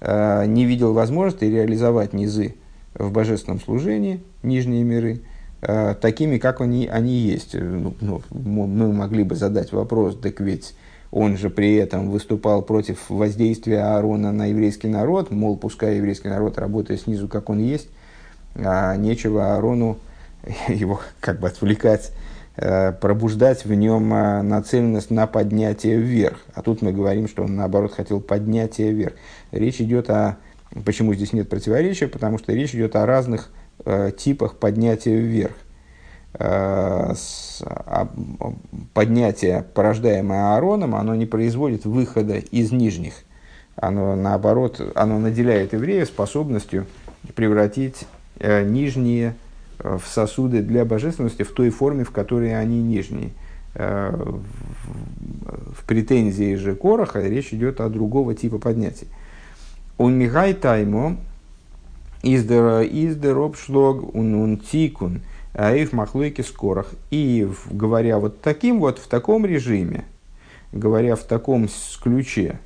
не 0.01 0.65
видел 0.65 0.91
возможности 0.91 1.45
реализовать 1.45 2.11
низы 2.11 2.55
в 2.95 3.11
божественном 3.11 3.59
служении, 3.59 4.21
нижние 4.43 4.83
миры, 4.83 5.21
э, 5.61 5.95
такими, 5.99 6.37
как 6.37 6.61
они, 6.61 6.87
они 6.87 7.13
есть. 7.13 7.53
Ну, 7.53 7.95
ну, 7.99 8.21
мы 8.31 8.93
могли 8.93 9.23
бы 9.23 9.35
задать 9.35 9.71
вопрос, 9.71 10.17
так 10.19 10.39
ведь 10.39 10.75
он 11.11 11.37
же 11.37 11.49
при 11.49 11.75
этом 11.75 12.09
выступал 12.09 12.63
против 12.63 13.09
воздействия 13.09 13.81
Аарона 13.81 14.31
на 14.31 14.47
еврейский 14.47 14.87
народ, 14.87 15.29
мол, 15.29 15.57
пускай 15.57 15.97
еврейский 15.97 16.29
народ 16.29 16.57
работает 16.57 17.01
снизу, 17.01 17.27
как 17.27 17.49
он 17.49 17.59
есть, 17.59 17.87
а 18.55 18.95
нечего 18.95 19.53
Аарону 19.53 19.97
его 20.67 20.99
как 21.19 21.39
бы 21.39 21.47
отвлекать, 21.47 22.11
э, 22.55 22.91
пробуждать 22.93 23.65
в 23.65 23.73
нем 23.73 24.13
э, 24.13 24.41
нацеленность 24.41 25.11
на 25.11 25.27
поднятие 25.27 25.97
вверх. 25.97 26.39
А 26.55 26.61
тут 26.61 26.81
мы 26.81 26.91
говорим, 26.91 27.27
что 27.27 27.43
он 27.43 27.55
наоборот 27.55 27.93
хотел 27.93 28.19
поднятие 28.19 28.91
вверх. 28.91 29.13
Речь 29.51 29.81
идет 29.81 30.09
о... 30.09 30.37
Почему 30.85 31.13
здесь 31.13 31.33
нет 31.33 31.49
противоречия? 31.49 32.07
Потому 32.07 32.37
что 32.37 32.53
речь 32.53 32.73
идет 32.73 32.95
о 32.95 33.05
разных 33.05 33.49
э, 33.85 34.11
типах 34.17 34.55
поднятия 34.55 35.15
вверх. 35.15 35.55
Э, 36.33 37.13
с, 37.15 37.61
а, 37.65 38.09
поднятие, 38.93 39.65
порождаемое 39.73 40.55
Аароном, 40.55 40.95
оно 40.95 41.15
не 41.15 41.25
производит 41.25 41.85
выхода 41.85 42.37
из 42.37 42.71
нижних. 42.71 43.13
Оно, 43.75 44.15
наоборот, 44.15 44.81
оно 44.95 45.19
наделяет 45.19 45.73
еврея 45.73 46.05
способностью 46.05 46.85
превратить 47.35 48.05
э, 48.39 48.63
нижние 48.63 49.35
Э, 49.83 49.97
в 50.01 50.07
сосуды 50.07 50.61
для 50.61 50.85
божественности 50.85 51.43
в 51.43 51.51
той 51.51 51.69
форме, 51.69 52.03
в 52.03 52.11
которой 52.11 52.59
они 52.59 52.81
нижние. 52.81 53.31
Э, 53.75 54.11
в 55.75 55.85
претензии 55.85 56.55
же 56.55 56.75
Короха 56.75 57.21
речь 57.21 57.53
идет 57.53 57.81
о 57.81 57.89
другого 57.89 58.33
типа 58.33 58.59
поднятия. 58.59 59.07
Он 60.03 60.15
мигай 60.15 60.53
таймо 60.53 61.17
издер 62.23 63.37
обшлог 63.37 64.15
он 64.15 64.35
он 64.35 64.57
тикун 64.57 65.21
аиф 65.53 65.93
махлойки 65.93 66.41
скорах. 66.41 66.93
И 67.11 67.49
говоря 67.71 68.19
вот 68.19 68.41
таким 68.41 68.79
вот, 68.79 68.99
в 68.99 69.07
таком 69.07 69.45
режиме, 69.45 70.05
говоря 70.71 71.15
в 71.15 71.23
таком 71.23 71.69
ключе, 72.01 72.59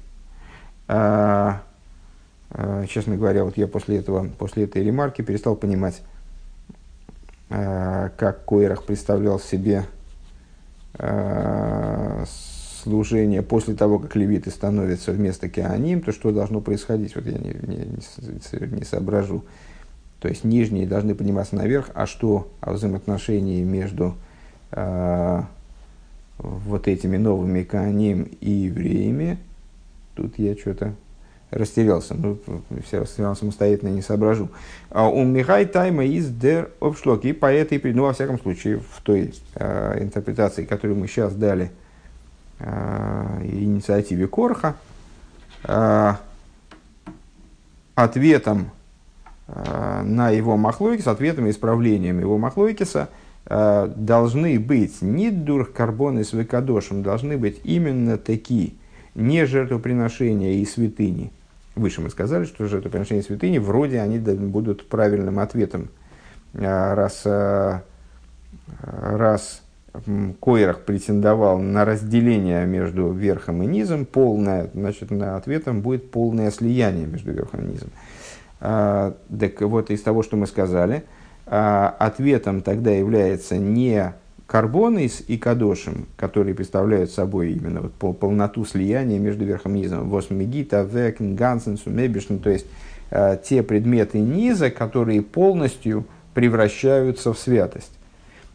э, 0.87 1.53
честно 2.89 3.17
говоря, 3.17 3.43
вот 3.43 3.57
я 3.57 3.67
после 3.67 3.97
этого, 3.97 4.29
после 4.37 4.63
этой 4.63 4.83
ремарки 4.83 5.21
перестал 5.21 5.55
понимать, 5.55 6.01
Э, 7.49 8.09
как 8.17 8.43
Койрах 8.43 8.83
представлял 8.83 9.39
себе 9.39 9.85
э, 10.99 12.25
служение 12.87 13.41
после 13.41 13.75
того, 13.75 13.99
как 13.99 14.15
левиты 14.15 14.49
становятся 14.49 15.11
вместо 15.11 15.49
Кеаним, 15.49 16.01
то 16.01 16.11
что 16.11 16.31
должно 16.31 16.61
происходить? 16.61 17.15
Вот 17.15 17.25
я 17.25 17.37
не, 17.37 17.55
не, 17.67 18.77
не 18.77 18.83
соображу. 18.85 19.43
То 20.19 20.29
есть 20.29 20.43
нижние 20.43 20.87
должны 20.87 21.13
подниматься 21.13 21.55
наверх, 21.55 21.89
а 21.93 22.05
что 22.05 22.51
о 22.61 22.73
взаимоотношении 22.73 23.63
между 23.63 24.15
э, 24.71 25.41
вот 26.39 26.87
этими 26.87 27.17
новыми 27.17 27.63
Кеаним 27.63 28.23
и 28.41 28.49
евреями, 28.49 29.37
тут 30.15 30.39
я 30.39 30.55
что-то 30.55 30.93
растерялся, 31.51 32.13
ну, 32.15 32.39
все 32.85 32.99
растерял 32.99 33.35
самостоятельно, 33.35 33.89
не 33.89 34.01
соображу. 34.01 34.49
А 34.89 35.07
у 35.07 35.23
Михай 35.23 35.65
Тайма 35.65 36.03
из 36.05 36.29
дер 36.29 36.71
обшлок. 36.79 37.25
И 37.25 37.33
по 37.33 37.51
этой, 37.51 37.79
ну, 37.93 38.03
во 38.03 38.13
всяком 38.13 38.39
случае, 38.39 38.79
в 38.79 39.01
той 39.03 39.33
э, 39.55 40.03
интерпретации, 40.03 40.65
которую 40.65 40.99
мы 40.99 41.07
сейчас 41.07 41.33
дали 41.33 41.71
инициативе 42.59 44.27
Корха, 44.27 44.75
э, 45.63 46.13
ответом 47.95 48.71
э, 49.47 50.01
на 50.03 50.29
его 50.29 50.57
махлойкис, 50.57 51.07
ответом 51.07 51.47
и 51.47 51.51
исправлением 51.51 52.19
его 52.19 52.37
махлойкиса 52.37 53.09
э, 53.45 53.91
должны 53.95 54.59
быть 54.59 55.01
не 55.01 55.31
дур 55.31 55.65
карбоны 55.65 56.23
с 56.23 56.33
выкадошем, 56.33 57.03
должны 57.03 57.37
быть 57.37 57.61
именно 57.63 58.17
такие, 58.17 58.73
не 59.15 59.45
жертвоприношения 59.45 60.53
и 60.55 60.65
святыни, 60.65 61.31
Выше 61.75 62.01
мы 62.01 62.09
сказали, 62.09 62.45
что 62.45 62.65
жертвоприношения 62.65 63.21
святыни 63.21 63.59
вроде 63.59 63.99
они 63.99 64.17
будут 64.17 64.89
правильным 64.89 65.37
ответом. 65.37 65.89
Раз, 66.53 67.21
раз 68.81 69.61
Койрах 70.39 70.81
претендовал 70.81 71.59
на 71.59 71.83
разделение 71.85 72.65
между 72.65 73.11
верхом 73.11 73.63
и 73.63 73.65
низом, 73.65 74.05
полное, 74.05 74.69
значит, 74.73 75.11
на 75.11 75.37
ответом 75.37 75.81
будет 75.81 76.11
полное 76.11 76.51
слияние 76.51 77.07
между 77.07 77.31
верхом 77.31 77.61
и 77.61 77.73
низом. 77.73 77.89
А, 78.59 79.15
так 79.39 79.61
вот, 79.61 79.89
из 79.89 80.01
того, 80.01 80.23
что 80.23 80.37
мы 80.37 80.47
сказали, 80.47 81.03
ответом 81.45 82.61
тогда 82.61 82.91
является 82.91 83.57
не 83.57 84.13
карбоны 84.47 85.09
и 85.27 85.37
кадошем, 85.37 86.07
которые 86.15 86.55
представляют 86.55 87.11
собой 87.11 87.51
именно 87.51 87.81
вот 87.81 88.19
полноту 88.19 88.65
слияния 88.65 89.19
между 89.19 89.45
верхом 89.45 89.75
и 89.75 89.79
низом. 89.79 90.09
Восмегита, 90.09 90.81
векен, 90.81 91.35
гансен, 91.35 91.77
сумебишн, 91.77 92.37
то 92.37 92.49
есть 92.49 92.65
э, 93.11 93.37
те 93.43 93.61
предметы 93.61 94.19
низа, 94.19 94.71
которые 94.71 95.21
полностью 95.21 96.05
превращаются 96.33 97.33
в 97.33 97.39
святость. 97.39 97.91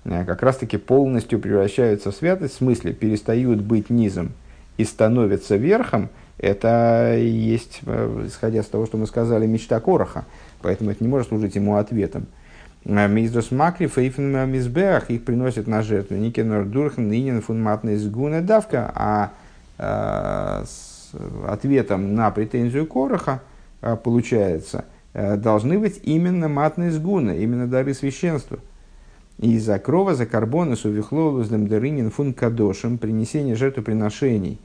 Э, 0.05 0.25
как 0.25 0.43
раз 0.43 0.57
таки 0.57 0.77
полностью 0.77 1.38
превращаются 1.38 2.11
в 2.11 2.15
святость, 2.15 2.55
в 2.55 2.59
смысле 2.59 2.93
перестают 2.93 3.61
быть 3.61 3.91
низом 3.91 4.33
и 4.77 4.85
становятся 4.85 5.57
верхом, 5.57 6.09
это 6.38 7.17
есть, 7.19 7.81
э, 7.87 8.25
исходя 8.27 8.62
с 8.62 8.67
того, 8.67 8.87
что 8.87 8.97
мы 8.99 9.07
сказали, 9.07 9.47
мечта 9.47 9.79
Короха. 9.81 10.25
Поэтому 10.61 10.91
это 10.91 11.03
не 11.03 11.09
может 11.09 11.29
служить 11.29 11.55
ему 11.55 11.77
ответом. 11.77 12.27
Миздос 12.85 13.53
макри 13.53 13.87
фейфен 13.87 14.51
мизбеах 14.51 15.11
их 15.11 15.25
приносят 15.25 15.69
на 15.69 15.83
жертву. 15.83 16.17
Никенор 16.17 16.65
дурхан 16.65 17.09
нинен 17.09 17.41
фунматный 17.41 17.97
сгуна 17.97 18.41
давка, 18.41 18.91
а 18.95 19.31
э, 19.79 20.65
с 20.65 21.12
ответом 21.47 22.15
на 22.17 22.31
претензию 22.33 22.87
Короха 22.87 23.41
э, 23.83 23.97
получается, 23.97 24.85
э, 25.12 25.37
должны 25.37 25.79
быть 25.79 26.01
именно 26.03 26.49
матные 26.49 26.91
сгуны, 26.91 27.38
именно 27.38 27.69
дары 27.69 27.95
священства. 27.95 28.59
И 29.42 29.59
за 29.59 29.78
крова, 29.78 30.14
за 30.14 30.24
карбона, 30.24 30.76
сувихлолу, 30.76 31.42
сдемдеринин 31.42 32.11
фун 32.11 32.33
кадошем, 32.33 32.96
принесение 32.96 33.57
жертвоприношений. 33.57 34.59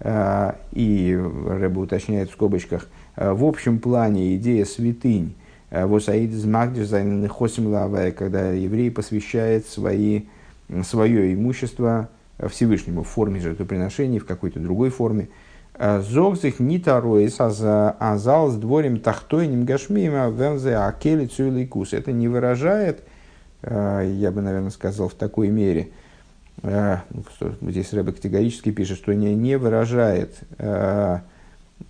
Э, 0.00 0.52
и 0.72 1.16
Рэба 1.16 1.80
уточняет 1.80 2.28
в 2.28 2.32
скобочках, 2.32 2.88
э, 3.16 3.32
в 3.32 3.44
общем 3.44 3.78
плане 3.78 4.36
идея 4.36 4.66
святынь, 4.66 5.34
Э, 5.74 5.86
Восаид 5.86 6.30
из 6.30 6.44
Магдиш 6.44 6.88
когда 8.16 8.52
еврей 8.52 8.92
посвящает 8.92 9.66
свои, 9.66 10.22
свое 10.84 11.34
имущество 11.34 12.08
Всевышнему 12.38 13.02
в 13.02 13.08
форме 13.08 13.40
жертвоприношений, 13.40 14.20
в 14.20 14.26
какой-то 14.26 14.60
другой 14.60 14.90
форме. 14.90 15.28
Зогзих 15.76 16.60
нитароис 16.60 17.40
азал 17.40 18.50
с 18.50 18.54
дворем 18.54 19.00
тахтойним 19.00 19.64
гашмима 19.64 20.28
вензе 20.28 20.76
акели 20.76 21.26
цуйликус. 21.26 21.92
Это 21.92 22.12
не 22.12 22.28
выражает, 22.28 23.02
я 23.66 24.30
бы, 24.30 24.42
наверное, 24.42 24.70
сказал 24.70 25.08
в 25.08 25.14
такой 25.14 25.48
мере, 25.48 25.90
здесь 26.62 27.92
Рэбе 27.92 28.12
категорически 28.12 28.70
пишет, 28.70 28.98
что 28.98 29.14
не, 29.14 29.34
не 29.34 29.56
выражает 29.56 30.38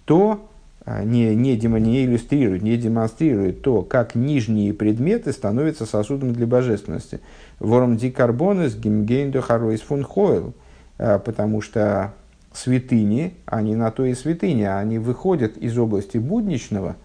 то, 0.04 0.48
а, 0.86 1.02
не, 1.02 1.34
не, 1.34 1.56
демо, 1.56 1.78
не 1.78 2.04
иллюстрирует, 2.04 2.62
не 2.62 2.76
демонстрирует 2.76 3.62
то, 3.62 3.82
как 3.82 4.14
нижние 4.14 4.74
предметы 4.74 5.32
становятся 5.32 5.86
сосудом 5.86 6.34
для 6.34 6.46
божественности. 6.46 7.20
Ворм 7.58 7.96
дикарбонес 7.96 8.76
гимгейндо 8.76 9.40
хароис 9.40 9.80
фун 9.80 10.04
хойл, 10.04 10.52
а, 10.98 11.18
потому 11.18 11.62
что 11.62 12.12
святыни, 12.52 13.34
они 13.46 13.74
на 13.76 13.90
то 13.90 14.04
и 14.04 14.14
святыни, 14.14 14.64
они 14.64 14.98
выходят 14.98 15.56
из 15.56 15.76
области 15.78 16.18
будничного 16.18 16.96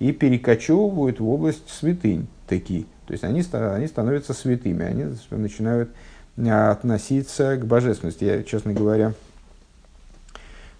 и 0.00 0.10
перекочевывают 0.10 1.20
в 1.20 1.28
область 1.28 1.68
святынь 1.70 2.26
такие. 2.48 2.86
То 3.08 3.12
есть 3.12 3.24
они, 3.24 3.42
они 3.52 3.86
становятся 3.86 4.34
святыми, 4.34 4.84
они 4.84 5.06
начинают 5.30 5.88
а, 6.36 6.72
относиться 6.72 7.56
к 7.56 7.64
божественности. 7.64 8.24
Я, 8.24 8.42
честно 8.42 8.74
говоря, 8.74 9.14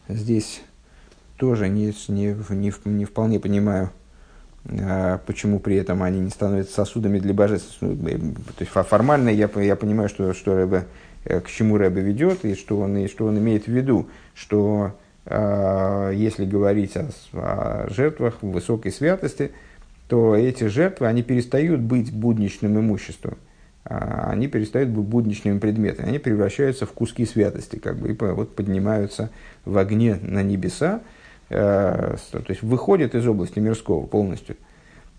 здесь 0.08 0.60
тоже 1.38 1.70
не, 1.70 1.94
не, 2.08 2.36
не, 2.50 2.72
не 2.84 3.04
вполне 3.06 3.40
понимаю, 3.40 3.90
а, 4.66 5.22
почему 5.24 5.58
при 5.58 5.76
этом 5.76 6.02
они 6.02 6.20
не 6.20 6.28
становятся 6.28 6.74
сосудами 6.74 7.18
для 7.18 7.32
божественности. 7.32 8.20
Ну, 8.20 8.34
то 8.34 8.60
есть 8.60 8.72
формально 8.72 9.30
я, 9.30 9.48
я 9.56 9.74
понимаю, 9.74 10.10
что, 10.10 10.34
что 10.34 10.54
Рэбе, 10.54 10.84
э, 11.24 11.40
к 11.40 11.48
чему 11.48 11.78
Рэбе 11.78 12.02
ведет 12.02 12.44
и 12.44 12.54
что 12.56 12.78
он, 12.78 12.94
и 12.98 13.08
что 13.08 13.24
он 13.24 13.38
имеет 13.38 13.64
в 13.64 13.72
виду, 13.72 14.06
что 14.34 14.94
э, 15.24 16.12
если 16.14 16.44
говорить 16.44 16.94
о, 16.94 17.08
о 17.32 17.86
жертвах 17.88 18.42
высокой 18.42 18.92
святости, 18.92 19.52
то 20.08 20.34
эти 20.34 20.64
жертвы, 20.64 21.06
они 21.06 21.22
перестают 21.22 21.80
быть 21.80 22.12
будничным 22.12 22.78
имуществом. 22.80 23.36
а, 23.84 24.30
они 24.30 24.48
перестают 24.48 24.90
быть 24.90 25.04
будничными 25.04 25.58
предметами, 25.58 26.08
они 26.08 26.18
превращаются 26.18 26.86
в 26.86 26.92
куски 26.92 27.24
святости, 27.24 27.76
как 27.76 27.96
бы, 27.96 28.10
и 28.10 28.16
вот 28.18 28.54
поднимаются 28.54 29.30
в 29.64 29.78
огне 29.78 30.18
на 30.20 30.42
небеса, 30.42 31.00
э, 31.48 32.16
то 32.32 32.44
есть 32.48 32.62
выходят 32.62 33.14
из 33.14 33.26
области 33.26 33.58
мирского 33.58 34.06
полностью. 34.06 34.56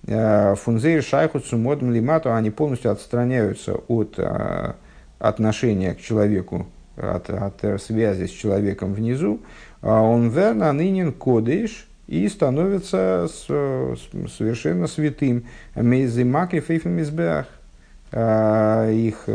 Э, 0.08 0.56
Фунзейр 0.56 1.04
шайхут 1.04 1.45
сумодм 1.45 1.91
лимату, 1.91 2.34
они 2.34 2.52
полностью 2.52 2.91
отстраняются 2.91 3.73
от 3.73 4.15
э, 4.17 4.73
отношения 5.17 5.95
к 5.95 6.02
человеку, 6.02 6.67
от, 6.95 7.30
от 7.30 7.82
связи 7.82 8.28
с 8.28 8.30
человеком 8.30 8.93
внизу. 8.93 9.41
А 9.82 10.02
он 10.02 10.30
верна 10.30 10.71
нынен 10.73 11.13
кодыш, 11.13 11.88
и 12.10 12.28
становится 12.28 13.28
совершенно 13.30 14.88
святым. 14.88 15.45
Мейзимак 15.76 16.52
фейфемизбеах. 16.52 17.45
А, 18.12 18.89
их, 18.89 19.26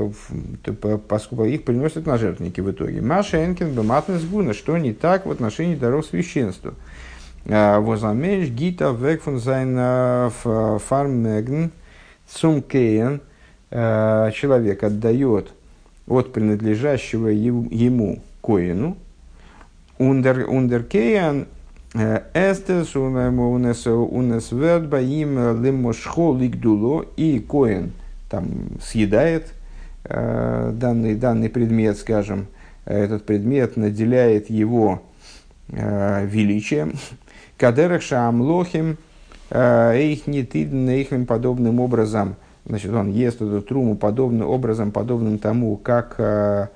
поскольку 1.06 1.44
их 1.44 1.64
приносят 1.64 2.06
на 2.06 2.18
жертвенники 2.18 2.60
в 2.60 2.72
итоге. 2.72 3.00
Маша 3.00 3.44
Энкин 3.44 3.72
Бематнес 3.72 4.24
Гуна, 4.24 4.52
что 4.52 4.76
не 4.76 4.92
так 4.92 5.26
в 5.26 5.30
отношении 5.30 5.76
даров 5.76 6.06
священства. 6.06 6.74
А, 7.46 7.78
Возамеш 7.78 8.48
Гита 8.48 8.90
Векфун 8.90 9.38
Зайн 9.38 10.30
Фармегн 10.80 11.70
Цумкеен 12.28 13.20
человек 13.70 14.82
отдает 14.82 15.52
от 16.08 16.32
принадлежащего 16.32 17.28
ему 17.28 18.20
коину, 18.40 18.96
Ундер, 19.98 20.48
ундеркеян 20.48 21.46
Эстес 21.94 22.96
унес 22.96 23.86
унес 23.86 24.50
верба 24.50 25.00
им 25.00 25.62
лимошхо 25.62 26.36
лигдуло 26.36 27.06
и 27.16 27.38
коин 27.38 27.92
там 28.28 28.78
съедает 28.82 29.52
данный, 30.02 31.14
данный 31.14 31.48
предмет, 31.48 31.96
скажем, 31.96 32.48
этот 32.84 33.24
предмет 33.24 33.76
наделяет 33.76 34.50
его 34.50 35.02
величием. 35.68 36.94
Кадерах 37.56 38.02
шаамлохим 38.02 38.98
их 39.50 40.26
не 40.26 40.40
их 40.40 41.26
подобным 41.28 41.78
образом, 41.78 42.34
значит, 42.66 42.92
он 42.92 43.08
ест 43.10 43.36
эту 43.36 43.62
труму 43.62 43.94
подобным 43.94 44.48
образом, 44.48 44.90
подобным 44.90 45.38
тому, 45.38 45.76
как 45.76 46.70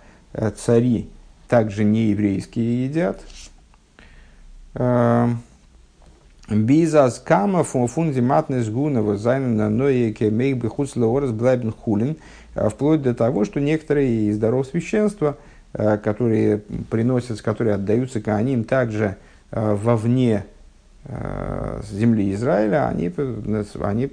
цари 0.56 1.08
также 1.48 1.82
нееврейские 1.82 2.84
едят. 2.84 3.20
Эм, 4.78 5.38
ביז 6.48 6.83
אַז 6.83 7.18
כמה 7.18 7.62
פון 7.62 7.97
די 7.97 8.20
מתנות 8.20 8.70
כהונה 8.70 8.96
וואָס 8.96 9.18
זיינען 9.18 9.68
נוהג 9.68 10.30
אויך 10.30 10.56
בחוץ 10.56 10.96
לארץ 10.96 11.30
בלייבן 11.30 11.72
חולין, 11.72 12.16
э, 12.54 12.68
вплоть 12.70 13.02
до 13.02 13.12
того, 13.12 13.44
что 13.44 13.60
некоторые 13.60 14.30
из 14.30 14.38
даров 14.38 14.66
священства, 14.66 15.36
э, 15.74 15.98
которые 15.98 16.62
приносятся, 16.90 17.42
которые 17.42 17.74
отдаются 17.74 18.20
коаним 18.20 18.64
также 18.64 19.16
э, 19.50 19.74
вовне 19.74 20.44
земли 21.90 22.34
Израиля, 22.34 22.88
они, 22.88 23.10
они 23.80 24.10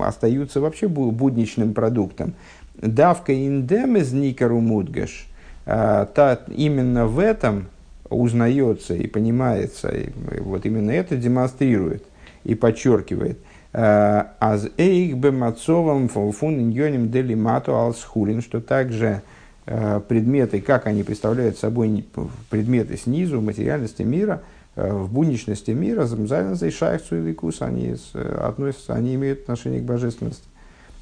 остаются 0.00 0.60
вообще 0.60 0.88
будничным 0.88 1.72
продуктом. 1.72 2.34
Давка 2.74 3.32
индем 3.32 3.96
из 3.96 4.12
никару 4.12 4.60
мудгаш, 4.60 5.26
именно 5.64 7.06
в 7.06 7.18
этом 7.18 7.68
узнается 8.14 8.94
и 8.94 9.06
понимается, 9.06 9.88
и 9.88 10.08
вот 10.40 10.64
именно 10.66 10.90
это 10.90 11.16
демонстрирует 11.16 12.04
и 12.44 12.54
подчеркивает. 12.54 13.38
Э, 13.72 14.24
Аз 14.38 14.68
эйх 14.76 15.16
бемацовым 15.16 16.08
фун 16.08 16.60
иньоним 16.60 17.10
делимату 17.10 17.74
алсхулин, 17.74 18.40
что 18.40 18.60
также 18.60 19.22
э, 19.66 20.00
предметы, 20.08 20.60
как 20.60 20.86
они 20.86 21.02
представляют 21.02 21.58
собой 21.58 22.06
предметы 22.50 22.96
снизу, 22.96 23.40
материальности 23.40 24.02
мира, 24.02 24.42
э, 24.76 24.92
в 24.92 25.12
будничности 25.12 25.72
мира, 25.72 26.04
замзайнза 26.04 26.66
и 26.66 26.70
шайхцу 26.70 27.16
и 27.16 27.22
ликус, 27.26 27.62
они 27.62 27.96
относятся, 28.14 28.94
они 28.94 29.14
имеют 29.16 29.42
отношение 29.42 29.80
к 29.80 29.84
божественности. 29.84 30.44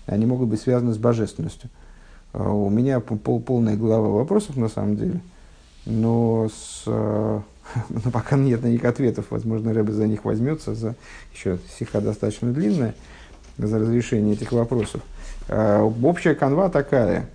Они 0.07 0.27
могут 0.27 0.49
быть 0.49 0.61
связаны 0.61 0.95
с 0.95 0.99
божественностью. 0.99 1.71
У 2.33 2.71
меня 2.71 2.99
пол, 2.99 3.41
полная 3.41 3.77
глава 3.77 4.09
вопросов 4.09 4.57
на 4.57 4.69
самом 4.69 4.97
деле– 4.97 5.21
но 5.87 6.49
с, 6.49 6.85
э, 6.87 7.41
но 7.89 8.11
пока 8.11 8.37
нет 8.37 8.63
на 8.63 8.69
них 8.69 8.85
ответов. 8.85 9.27
Возможно, 9.31 9.73
Рэбе 9.73 9.93
за 9.93 10.07
них 10.07 10.25
возьмется, 10.25 10.75
за 10.75 10.95
еще 11.35 11.59
сиха 11.79 12.01
достаточно 12.01 12.53
длинная, 12.53 12.95
за 13.59 13.79
разрешение 13.79 14.35
этих 14.35 14.53
вопросов. 14.53 15.03
Э, 15.49 15.81
общая 15.81 16.35
канва 16.35 16.69
такая. 16.69 17.29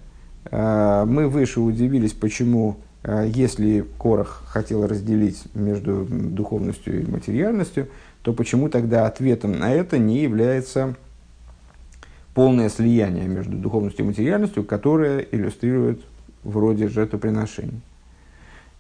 Э, 0.45 1.05
мы 1.05 1.27
выше 1.27 1.59
удивились, 1.59 2.13
почему, 2.13 2.77
если 3.03 3.85
Корах 3.97 4.43
хотел 4.47 4.85
разделить 4.85 5.43
между 5.53 6.05
духовностью 6.09 7.01
и 7.01 7.09
материальностью, 7.09 7.87
то 8.21 8.33
почему 8.33 8.67
тогда 8.67 9.05
ответом 9.05 9.57
на 9.57 9.71
это 9.71 9.97
не 9.97 10.19
является 10.19 10.95
полное 12.33 12.69
слияние 12.69 13.27
между 13.27 13.57
духовностью 13.57 14.05
и 14.05 14.09
материальностью, 14.09 14.63
которое 14.63 15.19
иллюстрирует 15.19 16.01
вроде 16.43 16.87
жертвоприношений. 16.87 17.81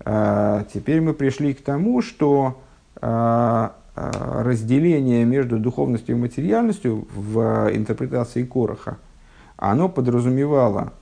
А, 0.05 0.65
теперь 0.73 1.01
мы 1.01 1.13
пришли 1.13 1.53
к 1.53 1.61
тому, 1.61 2.01
что 2.01 2.61
а, 3.01 3.75
а, 3.95 4.43
разделение 4.43 5.25
между 5.25 5.59
духовностью 5.59 6.15
и 6.15 6.19
материальностью 6.19 7.07
в 7.13 7.69
интерпретации 7.73 8.43
Короха, 8.43 8.97
оно 9.57 9.89
подразумевало 9.89 10.93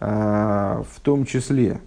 в 0.00 1.00
том 1.02 1.26
числе 1.26 1.80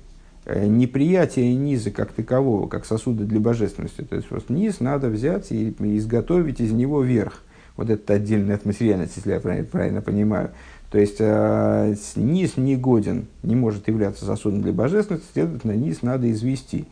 э, 0.46 0.68
неприятие 0.68 1.54
низа 1.54 1.92
как 1.92 2.14
такового, 2.14 2.70
как 2.70 2.86
сосуда 2.86 3.26
для 3.26 3.42
божественности. 3.42 4.04
То 4.04 4.16
есть 4.16 4.30
просто 4.30 4.54
низ 4.54 4.80
надо 4.80 5.10
взять 5.10 5.52
и 5.52 5.76
изготовить 5.98 6.62
из 6.62 6.72
него 6.72 7.02
верх. 7.02 7.44
Вот 7.76 7.90
это 7.90 8.14
отдельная 8.14 8.56
от 8.56 8.66
материальности, 8.66 9.18
если 9.18 9.34
я 9.34 9.42
правильно, 9.42 9.68
правильно 9.68 10.02
понимаю. 10.02 10.52
То 10.96 11.02
есть 11.02 11.18
э, 11.20 11.94
низ 12.16 12.56
не 12.56 12.78
годен, 12.78 13.28
не 13.44 13.54
может 13.54 13.90
являться 13.90 14.24
сосудом 14.24 14.62
для 14.62 14.72
божественности, 14.72 15.28
следовательно, 15.34 15.74
низ 15.74 16.02
надо 16.04 16.32
извести 16.32 16.88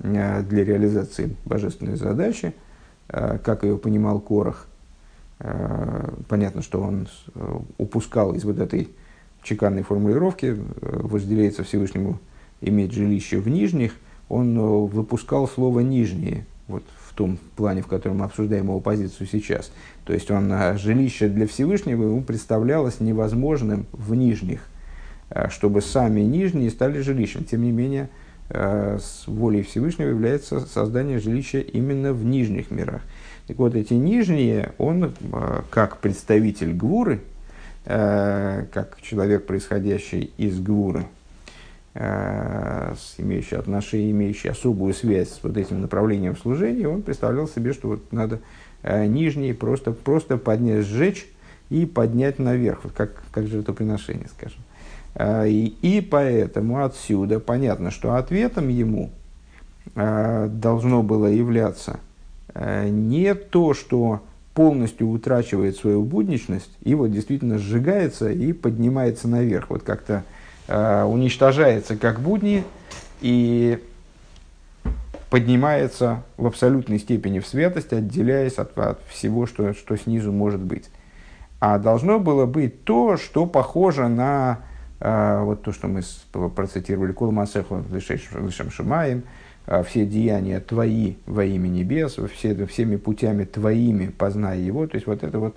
э, 0.00 0.42
для 0.42 0.64
реализации 0.66 1.34
божественной 1.46 1.96
задачи, 1.96 2.52
э, 3.08 3.38
как 3.42 3.64
ее 3.64 3.78
понимал 3.78 4.20
Корах. 4.20 4.66
Понятно, 6.28 6.60
что 6.60 6.82
он 6.82 7.08
э, 7.34 7.58
упускал 7.78 8.34
из 8.34 8.44
вот 8.44 8.58
этой 8.58 8.90
чеканной 9.42 9.82
формулировки, 9.82 10.54
э, 10.54 11.00
Всевышнему 11.62 12.18
иметь 12.60 12.92
жилище 12.92 13.38
в 13.38 13.48
нижних, 13.48 13.94
он 14.28 14.58
э, 14.58 14.60
выпускал 14.60 15.48
слово 15.48 15.80
«нижние», 15.80 16.44
вот 16.66 16.82
том 17.18 17.36
плане, 17.56 17.82
в 17.82 17.88
котором 17.88 18.18
мы 18.18 18.26
обсуждаем 18.26 18.66
его 18.66 18.78
позицию 18.78 19.26
сейчас. 19.26 19.72
То 20.04 20.12
есть 20.12 20.30
он, 20.30 20.52
а, 20.52 20.78
жилище 20.78 21.26
для 21.26 21.48
Всевышнего 21.48 22.04
ему 22.04 22.22
представлялось 22.22 23.00
невозможным 23.00 23.86
в 23.90 24.14
нижних, 24.14 24.60
а, 25.28 25.50
чтобы 25.50 25.82
сами 25.82 26.20
нижние 26.20 26.70
стали 26.70 27.00
жилищем. 27.00 27.42
Тем 27.42 27.62
не 27.64 27.72
менее, 27.72 28.08
а, 28.50 28.98
с 29.02 29.26
волей 29.26 29.64
Всевышнего 29.64 30.10
является 30.10 30.60
создание 30.60 31.18
жилища 31.18 31.58
именно 31.58 32.12
в 32.12 32.24
нижних 32.24 32.70
мирах. 32.70 33.02
Так 33.48 33.58
вот, 33.58 33.74
эти 33.74 33.94
нижние, 33.94 34.72
он 34.78 35.12
как 35.70 35.98
представитель 35.98 36.74
Гвуры, 36.74 37.20
как 37.84 38.98
человек, 39.00 39.46
происходящий 39.46 40.32
из 40.36 40.60
Гвуры, 40.60 41.06
имеющий 41.98 43.56
отношение, 43.56 44.12
имеющий 44.12 44.48
особую 44.48 44.94
связь 44.94 45.30
с 45.30 45.40
вот 45.42 45.56
этим 45.56 45.80
направлением 45.80 46.36
служения, 46.36 46.86
он 46.86 47.02
представлял 47.02 47.48
себе, 47.48 47.72
что 47.72 47.88
вот 47.88 48.12
надо 48.12 48.38
э, 48.82 49.06
нижний 49.06 49.52
просто, 49.52 49.90
просто 49.90 50.36
поднять, 50.36 50.86
сжечь 50.86 51.26
и 51.70 51.86
поднять 51.86 52.38
наверх, 52.38 52.84
вот 52.84 52.92
как, 52.92 53.22
как 53.32 53.48
жертвоприношение, 53.48 54.28
скажем. 54.28 54.60
Э, 55.16 55.48
и, 55.48 55.74
и 55.82 56.00
поэтому 56.00 56.84
отсюда 56.84 57.40
понятно, 57.40 57.90
что 57.90 58.14
ответом 58.14 58.68
ему 58.68 59.10
должно 59.94 61.02
было 61.02 61.26
являться 61.26 61.98
не 62.54 63.34
то, 63.34 63.72
что 63.72 64.22
полностью 64.54 65.08
утрачивает 65.08 65.76
свою 65.76 66.02
будничность 66.02 66.70
и 66.82 66.94
вот 66.94 67.10
действительно 67.10 67.58
сжигается 67.58 68.30
и 68.30 68.52
поднимается 68.52 69.26
наверх. 69.26 69.70
Вот 69.70 69.82
как-то 69.82 70.24
Э, 70.24 70.38
уничтожается 70.68 71.96
как 71.96 72.20
будни 72.20 72.62
и 73.20 73.82
поднимается 75.30 76.22
в 76.36 76.46
абсолютной 76.46 76.98
степени 76.98 77.40
в 77.40 77.46
святость, 77.46 77.92
отделяясь 77.92 78.54
от, 78.54 78.76
от 78.78 79.00
всего, 79.08 79.46
что, 79.46 79.74
что 79.74 79.96
снизу 79.96 80.32
может 80.32 80.60
быть. 80.60 80.90
А 81.60 81.78
должно 81.78 82.18
было 82.18 82.46
быть 82.46 82.84
то, 82.84 83.16
что 83.16 83.46
похоже 83.46 84.08
на 84.08 84.60
э, 85.00 85.40
вот 85.42 85.62
то, 85.62 85.72
что 85.72 85.88
мы 85.88 86.02
процитировали 86.50 87.12
Кулмасеху 87.12 87.84
Лишем 87.90 88.70
Шумаем, 88.70 89.24
э, 89.66 89.82
все 89.82 90.06
деяния 90.06 90.60
твои 90.60 91.14
во 91.26 91.44
имя 91.44 91.68
небес, 91.68 92.16
все, 92.34 92.66
всеми 92.66 92.96
путями 92.96 93.44
твоими 93.44 94.06
познай 94.06 94.60
его. 94.60 94.86
То 94.86 94.94
есть 94.94 95.06
вот 95.06 95.22
эта 95.24 95.38
вот 95.38 95.56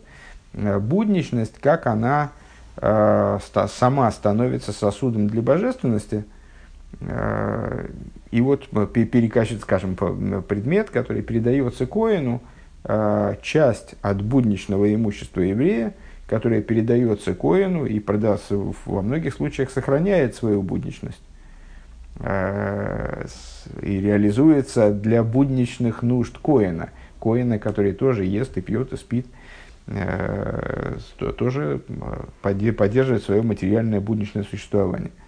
э, 0.53 0.79
будничность, 0.79 1.59
как 1.61 1.85
она 1.85 2.31
э, 2.35 2.40
сама 2.81 4.11
становится 4.11 4.71
сосудом 4.73 5.27
для 5.27 5.41
божественности, 5.43 6.25
э, 6.99 7.87
и 8.31 8.41
вот 8.41 8.67
перекачивает, 8.91 9.61
скажем, 9.61 9.95
предмет, 9.95 10.89
который 10.89 11.21
передается 11.21 11.85
Коину, 11.85 12.41
часть 13.43 13.93
от 14.01 14.23
будничного 14.23 14.91
имущества 14.91 15.41
еврея, 15.41 15.93
которая 16.27 16.61
передается 16.61 17.35
Коину 17.35 17.85
и 17.85 17.99
продастся 17.99 18.55
во 18.57 19.03
многих 19.03 19.35
случаях 19.35 19.69
сохраняет 19.69 20.33
свою 20.33 20.63
будничность 20.63 21.21
и 22.19 22.23
реализуется 23.83 24.91
для 24.91 25.21
будничных 25.23 26.01
нужд 26.01 26.39
Коина. 26.39 26.89
Коина, 27.19 27.59
который 27.59 27.93
тоже 27.93 28.25
ест 28.25 28.57
и 28.57 28.61
пьет 28.61 28.93
и 28.93 28.97
спит– 28.97 29.27
Э, 29.35 29.40
тоже 31.37 31.81
поддерживает 32.41 33.23
свое 33.23 33.41
материальное 33.41 33.99
будничное 33.99 34.43
существование– 34.43 35.11